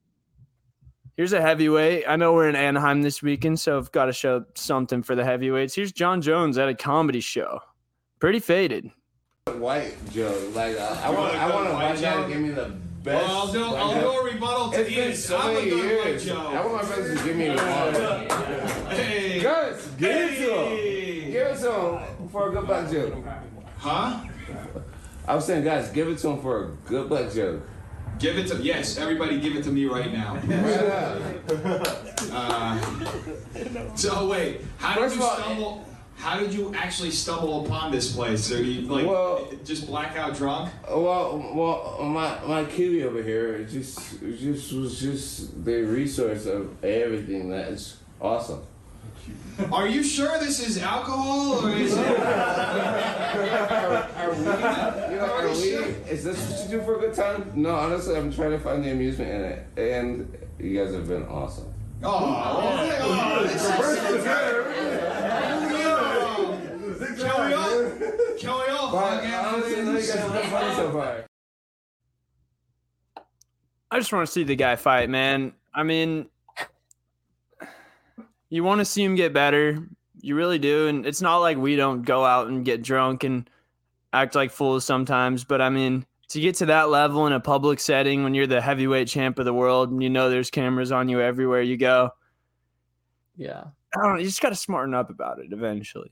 Here's 1.17 1.31
a 1.33 1.41
heavyweight. 1.41 2.03
I 2.07 2.17
know 2.17 2.33
we're 2.33 2.49
in 2.49 2.55
Anaheim 2.57 3.01
this 3.01 3.21
weekend, 3.21 3.59
so 3.59 3.77
I've 3.77 3.91
got 3.91 4.05
to 4.05 4.13
show 4.13 4.43
something 4.55 5.01
for 5.01 5.15
the 5.15 5.23
heavyweights. 5.23 5.73
Here's 5.73 5.93
Jon 5.93 6.21
Jones 6.21 6.57
at 6.57 6.67
a 6.67 6.75
comedy 6.75 7.21
show. 7.21 7.59
Pretty 8.19 8.39
faded. 8.39 8.91
white 9.53 9.93
joke. 10.11 10.53
Like 10.53 10.77
uh, 10.77 10.99
I 11.03 11.09
want, 11.11 11.35
I 11.35 11.49
want 11.53 11.69
a 11.69 11.73
white 11.73 12.01
guy 12.01 12.21
to 12.21 12.27
give 12.27 12.41
me 12.41 12.49
the 12.49 12.75
best. 13.03 13.23
Well, 13.23 13.37
I'll 13.37 13.51
do, 13.53 13.63
I'll 13.63 14.01
do 14.01 14.07
a 14.09 14.33
rebuttal 14.33 14.71
to 14.71 14.81
It's 14.81 14.89
been 14.89 15.03
Ian. 15.05 15.15
so 15.15 15.37
I'm 15.37 15.53
many 15.53 15.69
a 15.69 15.73
good 15.73 15.97
white 15.99 16.07
years. 16.07 16.29
I 16.31 16.65
want 16.65 16.73
my 16.73 16.81
friends 16.83 17.19
to 17.21 17.25
give 17.25 17.35
me 17.37 17.49
one. 17.49 18.89
Hey. 18.97 19.39
Guys, 19.41 19.87
give 19.97 20.09
it 20.09 20.35
to 20.37 20.53
him. 20.53 21.31
Give 21.31 21.47
it 21.47 21.59
to 21.59 21.97
him 21.99 22.29
for 22.29 22.49
a 22.49 22.51
good 22.51 22.65
black 22.65 22.91
joke. 22.91 23.13
Huh? 23.77 24.19
I 25.27 25.35
was 25.35 25.45
saying, 25.45 25.63
guys, 25.63 25.89
give 25.91 26.07
it 26.09 26.17
to 26.19 26.29
him 26.29 26.41
for 26.41 26.63
a 26.63 26.67
good 26.87 27.07
black 27.09 27.31
joke. 27.31 27.61
Give 28.19 28.37
it 28.37 28.47
to 28.47 28.57
yes. 28.61 28.97
Everybody, 28.97 29.39
give 29.39 29.55
it 29.55 29.63
to 29.63 29.71
me 29.71 29.85
right 29.85 30.11
now. 30.11 30.39
Uh, 32.31 32.79
so 33.95 34.27
wait, 34.27 34.61
how 34.77 34.95
did 34.95 35.11
you 35.15 35.21
stumble? 35.21 35.85
How 36.17 36.39
did 36.39 36.53
you 36.53 36.73
actually 36.73 37.11
stumble 37.11 37.65
upon 37.65 37.91
this 37.91 38.13
place? 38.13 38.43
So 38.45 38.55
you 38.55 38.81
like 38.87 39.05
Well- 39.05 39.47
just 39.63 39.87
blackout 39.87 40.35
drunk? 40.35 40.71
Well, 40.89 41.51
well, 41.53 42.03
my 42.03 42.39
my 42.45 42.65
kiwi 42.65 43.03
over 43.03 43.21
here 43.21 43.63
just 43.63 43.99
just 44.39 44.73
was 44.73 44.99
just 44.99 45.63
the 45.63 45.81
resource 45.83 46.45
of 46.45 46.83
everything. 46.83 47.49
That's 47.49 47.97
awesome. 48.19 48.61
Are 49.71 49.87
you 49.87 50.03
sure 50.03 50.37
this 50.39 50.59
is 50.59 50.77
alcohol 50.81 51.65
or 51.65 51.71
is 51.71 51.95
it? 51.97 52.05
Are 52.05 52.11
we? 54.31 54.37
You 54.37 54.43
know, 55.19 55.31
are 55.31 55.47
we? 55.47 55.53
Is 56.11 56.23
this 56.23 56.37
what 56.49 56.63
you 56.63 56.69
do 56.77 56.83
for 56.83 56.97
a 56.97 56.99
good 56.99 57.13
time? 57.13 57.51
No, 57.55 57.73
honestly, 57.73 58.17
I'm 58.17 58.33
trying 58.33 58.51
to 58.51 58.59
find 58.59 58.83
the 58.83 58.91
amusement 58.91 59.31
in 59.31 59.41
it, 59.41 59.65
and 59.77 60.37
you 60.59 60.77
guys 60.77 60.93
have 60.93 61.07
been 61.07 61.25
awesome. 61.27 61.73
Oh, 62.03 62.11
oh, 62.11 63.43
this 63.43 63.55
is 63.55 63.61
Can 67.17 67.31
oh, 67.31 67.47
we 67.47 67.53
all? 67.53 67.79
Can 68.37 68.49
we 68.49 68.67
all 68.73 68.91
But 68.91 69.23
honestly, 69.23 69.81
no, 69.81 69.91
you 69.91 69.97
guys 69.97 70.11
have 70.11 70.33
been 70.33 70.49
funny 70.49 70.75
so 70.75 70.91
far. 70.91 71.25
I 73.89 73.99
just 73.99 74.11
want 74.11 74.27
to 74.27 74.31
see 74.31 74.43
the 74.43 74.55
guy 74.55 74.75
fight, 74.75 75.09
man. 75.09 75.53
I 75.73 75.83
mean, 75.83 76.27
you 78.49 78.63
want 78.63 78.79
to 78.79 78.85
see 78.85 79.03
him 79.03 79.15
get 79.15 79.33
better. 79.33 79.87
You 80.21 80.35
really 80.35 80.59
do. 80.59 80.87
And 80.87 81.05
it's 81.05 81.21
not 81.21 81.37
like 81.37 81.57
we 81.57 81.75
don't 81.75 82.01
go 82.03 82.23
out 82.25 82.47
and 82.47 82.65
get 82.65 82.81
drunk 82.83 83.23
and 83.23 83.49
act 84.13 84.35
like 84.35 84.51
fools 84.51 84.85
sometimes. 84.85 85.43
But 85.43 85.61
I 85.61 85.69
mean, 85.69 86.05
to 86.29 86.39
get 86.39 86.55
to 86.55 86.65
that 86.67 86.89
level 86.89 87.27
in 87.27 87.33
a 87.33 87.39
public 87.39 87.79
setting 87.79 88.23
when 88.23 88.33
you're 88.33 88.47
the 88.47 88.61
heavyweight 88.61 89.07
champ 89.07 89.37
of 89.39 89.45
the 89.45 89.53
world 89.53 89.91
and 89.91 90.01
you 90.01 90.09
know 90.09 90.29
there's 90.29 90.49
cameras 90.49 90.91
on 90.91 91.09
you 91.09 91.21
everywhere 91.21 91.61
you 91.61 91.77
go, 91.77 92.09
Yeah. 93.35 93.65
I 93.95 94.01
don't 94.01 94.13
know. 94.13 94.19
You 94.19 94.25
just 94.25 94.41
got 94.41 94.49
to 94.49 94.55
smarten 94.55 94.93
up 94.93 95.09
about 95.09 95.39
it 95.39 95.53
eventually. 95.53 96.11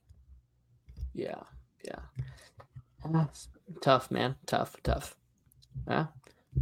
Yeah. 1.14 1.42
Yeah. 1.84 2.00
Ah, 3.04 3.30
Tough, 3.82 4.10
man. 4.12 4.36
Tough. 4.46 4.76
Tough. 4.84 5.16
Yeah. 5.88 6.08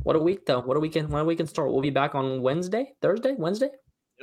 What 0.04 0.16
a 0.16 0.20
week 0.20 0.46
though. 0.46 0.62
What 0.62 0.78
a 0.78 0.80
weekend. 0.80 1.10
What 1.10 1.20
a 1.22 1.26
weekend 1.26 1.50
start. 1.50 1.72
We'll 1.72 1.82
be 1.82 1.90
back 1.90 2.16
on 2.16 2.42
Wednesday, 2.42 2.94
Thursday, 3.02 3.36
Wednesday. 3.38 3.70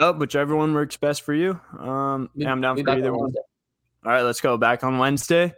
Yep, 0.00 0.16
whichever 0.16 0.54
one 0.56 0.74
works 0.74 0.96
best 0.96 1.22
for 1.22 1.34
you. 1.34 1.58
Um, 1.78 2.30
yeah, 2.34 2.50
I'm 2.52 2.60
down 2.60 2.76
for 2.82 2.88
either 2.90 3.10
on 3.10 3.16
one. 3.16 3.20
Wednesday. 3.24 3.40
All 4.04 4.12
right, 4.12 4.22
let's 4.22 4.40
go 4.40 4.56
back 4.56 4.84
on 4.84 4.98
Wednesday. 4.98 5.54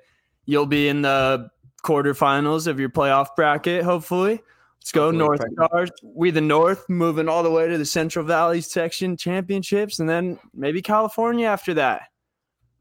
You'll 0.46 0.66
be 0.66 0.88
in 0.88 1.02
the 1.02 1.50
quarterfinals 1.82 2.66
of 2.66 2.80
your 2.80 2.88
playoff 2.88 3.28
bracket, 3.36 3.84
hopefully. 3.84 4.40
Let's 4.80 4.92
go 4.92 5.12
Hopefully, 5.12 5.18
North 5.18 5.68
Stars. 5.68 5.90
We 6.02 6.30
the 6.30 6.40
North 6.40 6.88
moving 6.88 7.28
all 7.28 7.42
the 7.42 7.50
way 7.50 7.68
to 7.68 7.76
the 7.76 7.84
Central 7.84 8.24
Valley 8.24 8.62
section 8.62 9.16
championships, 9.16 9.98
and 9.98 10.08
then 10.08 10.38
maybe 10.54 10.80
California 10.80 11.46
after 11.46 11.74
that. 11.74 12.02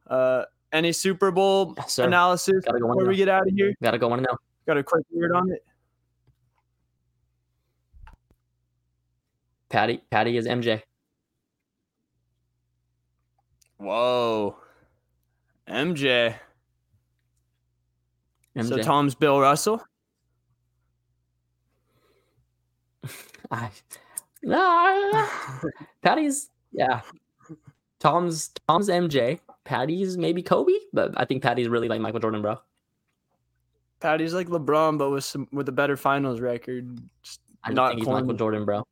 Uh, 0.08 0.46
any 0.72 0.94
Super 0.94 1.30
Bowl 1.30 1.74
Yes, 1.78 2.00
analysis 2.00 2.64
Gotta 2.64 2.80
go 2.80 2.88
before 2.88 3.04
we 3.06 3.14
now. 3.14 3.18
get 3.18 3.30
out 3.30 3.48
of 3.48 3.54
here? 3.54 3.74
Gotta 3.84 3.98
go 3.98 4.16
to 4.16 4.22
know. 4.22 4.38
Got 4.66 4.78
a 4.78 4.84
quick 4.84 5.06
word 5.12 5.32
on 5.34 5.52
it. 5.52 5.64
Patty. 9.70 10.02
Patty 10.10 10.38
is 10.38 10.48
MJ. 10.48 10.82
Whoa, 13.80 14.58
MJ. 15.68 16.36
MJ. 18.56 18.68
So 18.68 18.78
Tom's 18.80 19.16
Bill 19.16 19.40
Russell. 19.40 19.82
I, 23.52 23.70
no, 24.44 25.28
Patty's 26.02 26.50
yeah. 26.74 27.02
Tom's 28.00 28.52
Tom's 28.68 28.90
MJ. 28.90 29.40
Patty's 29.64 30.18
maybe 30.18 30.42
Kobe, 30.44 30.74
but 30.94 31.14
I 31.16 31.24
think 31.26 31.42
Patty's 31.42 31.70
really 31.70 31.88
like 31.88 32.02
Michael 32.02 32.20
Jordan, 32.20 32.42
bro. 32.42 32.58
Patty's 34.02 34.34
like 34.34 34.48
LeBron, 34.48 34.98
but 34.98 35.10
with 35.10 35.24
some 35.24 35.48
with 35.52 35.70
a 35.70 35.72
better 35.72 35.96
finals 35.96 36.42
record. 36.42 37.00
Just 37.24 37.40
I 37.64 37.70
just 37.70 37.76
not 37.76 37.90
think 37.92 38.00
he's 38.02 38.08
Michael. 38.10 38.34
Jordan, 38.34 38.66
bro. 38.66 38.86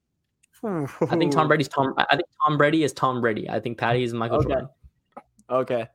I 0.63 1.15
think 1.17 1.33
Tom 1.33 1.47
Brady's 1.49 1.67
Tom. 1.67 1.93
I 1.97 2.05
I 2.09 2.15
think 2.15 2.27
Tom 2.45 2.57
Brady 2.57 2.83
is 2.83 2.93
Tom 2.93 3.21
Brady. 3.21 3.49
I 3.49 3.59
think 3.59 3.77
Patty 3.77 4.03
is 4.03 4.13
Michael 4.13 4.37
Okay. 4.37 4.49
Jordan. 4.49 4.69
Okay. 5.49 5.87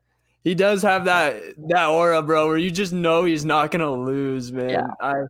He 0.44 0.56
does 0.56 0.82
have 0.82 1.04
that 1.04 1.40
that 1.68 1.86
aura, 1.86 2.20
bro, 2.20 2.48
where 2.48 2.58
you 2.58 2.70
just 2.70 2.92
know 2.92 3.24
he's 3.24 3.44
not 3.44 3.70
gonna 3.70 3.92
lose, 3.92 4.52
man. 4.52 4.70
Yeah. 4.70 4.86
I 5.00 5.22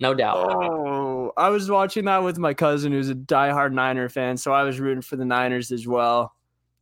No 0.00 0.12
doubt. 0.12 0.36
oh, 0.36 1.32
I 1.36 1.48
was 1.48 1.70
watching 1.70 2.04
that 2.04 2.22
with 2.22 2.36
my 2.36 2.52
cousin 2.52 2.92
who's 2.92 3.08
a 3.08 3.14
diehard 3.14 3.72
Niner 3.72 4.10
fan, 4.10 4.36
so 4.36 4.52
I 4.52 4.64
was 4.64 4.78
rooting 4.80 5.00
for 5.02 5.16
the 5.16 5.24
Niners 5.24 5.72
as 5.72 5.86
well. 5.86 6.34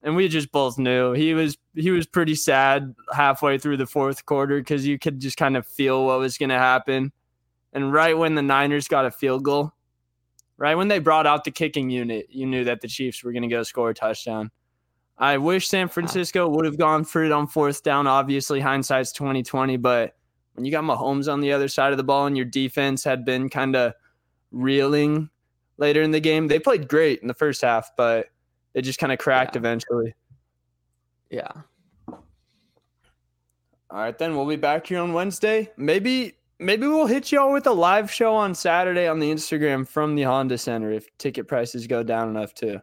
And 0.02 0.16
we 0.16 0.26
just 0.26 0.50
both 0.50 0.76
knew 0.78 1.12
he 1.12 1.34
was 1.34 1.56
he 1.76 1.92
was 1.92 2.06
pretty 2.06 2.34
sad 2.34 2.94
halfway 3.14 3.58
through 3.58 3.76
the 3.76 3.86
fourth 3.86 4.26
quarter 4.26 4.58
because 4.58 4.84
you 4.84 4.98
could 4.98 5.20
just 5.20 5.36
kind 5.36 5.56
of 5.56 5.64
feel 5.64 6.04
what 6.06 6.18
was 6.18 6.36
gonna 6.38 6.58
happen. 6.58 7.12
and 7.72 7.92
right 7.92 8.16
when 8.18 8.34
the 8.34 8.42
Niners 8.42 8.88
got 8.88 9.06
a 9.06 9.10
field 9.10 9.44
goal, 9.44 9.72
right 10.56 10.74
when 10.74 10.88
they 10.88 10.98
brought 10.98 11.26
out 11.26 11.44
the 11.44 11.50
kicking 11.50 11.90
unit, 11.90 12.26
you 12.28 12.46
knew 12.46 12.64
that 12.64 12.80
the 12.80 12.88
Chiefs 12.88 13.22
were 13.24 13.32
going 13.32 13.42
to 13.42 13.48
go 13.48 13.62
score 13.62 13.90
a 13.90 13.94
touchdown. 13.94 14.50
I 15.22 15.38
wish 15.38 15.68
San 15.68 15.86
Francisco 15.86 16.48
would 16.48 16.64
have 16.64 16.76
gone 16.76 17.04
for 17.04 17.22
it 17.22 17.30
on 17.30 17.46
fourth 17.46 17.84
down. 17.84 18.08
Obviously, 18.08 18.58
hindsight's 18.58 19.12
twenty 19.12 19.44
twenty, 19.44 19.76
but 19.76 20.16
when 20.54 20.64
you 20.64 20.72
got 20.72 20.82
Mahomes 20.82 21.32
on 21.32 21.40
the 21.40 21.52
other 21.52 21.68
side 21.68 21.92
of 21.92 21.96
the 21.96 22.02
ball 22.02 22.26
and 22.26 22.36
your 22.36 22.44
defense 22.44 23.04
had 23.04 23.24
been 23.24 23.48
kind 23.48 23.76
of 23.76 23.94
reeling 24.50 25.30
later 25.78 26.02
in 26.02 26.10
the 26.10 26.18
game, 26.18 26.48
they 26.48 26.58
played 26.58 26.88
great 26.88 27.20
in 27.22 27.28
the 27.28 27.34
first 27.34 27.62
half, 27.62 27.90
but 27.96 28.26
it 28.74 28.82
just 28.82 28.98
kind 28.98 29.12
of 29.12 29.20
cracked 29.20 29.54
Yeah. 29.54 29.60
eventually. 29.60 30.14
Yeah. 31.30 31.52
All 32.08 33.98
right, 33.98 34.18
then 34.18 34.34
we'll 34.36 34.46
be 34.48 34.56
back 34.56 34.88
here 34.88 34.98
on 35.00 35.12
Wednesday. 35.12 35.70
Maybe 35.76 36.34
maybe 36.58 36.88
we'll 36.88 37.06
hit 37.06 37.30
y'all 37.30 37.52
with 37.52 37.68
a 37.68 37.72
live 37.72 38.10
show 38.10 38.34
on 38.34 38.56
Saturday 38.56 39.06
on 39.06 39.20
the 39.20 39.30
Instagram 39.30 39.86
from 39.86 40.16
the 40.16 40.22
Honda 40.22 40.58
Center 40.58 40.90
if 40.90 41.06
ticket 41.18 41.46
prices 41.46 41.86
go 41.86 42.02
down 42.02 42.28
enough 42.28 42.54
too. 42.54 42.80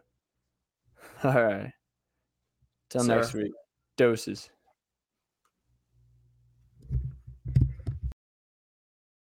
All 1.24 1.32
right. 1.34 1.72
Till 2.90 3.04
next 3.04 3.34
week. 3.34 3.52
Doses. 3.96 4.50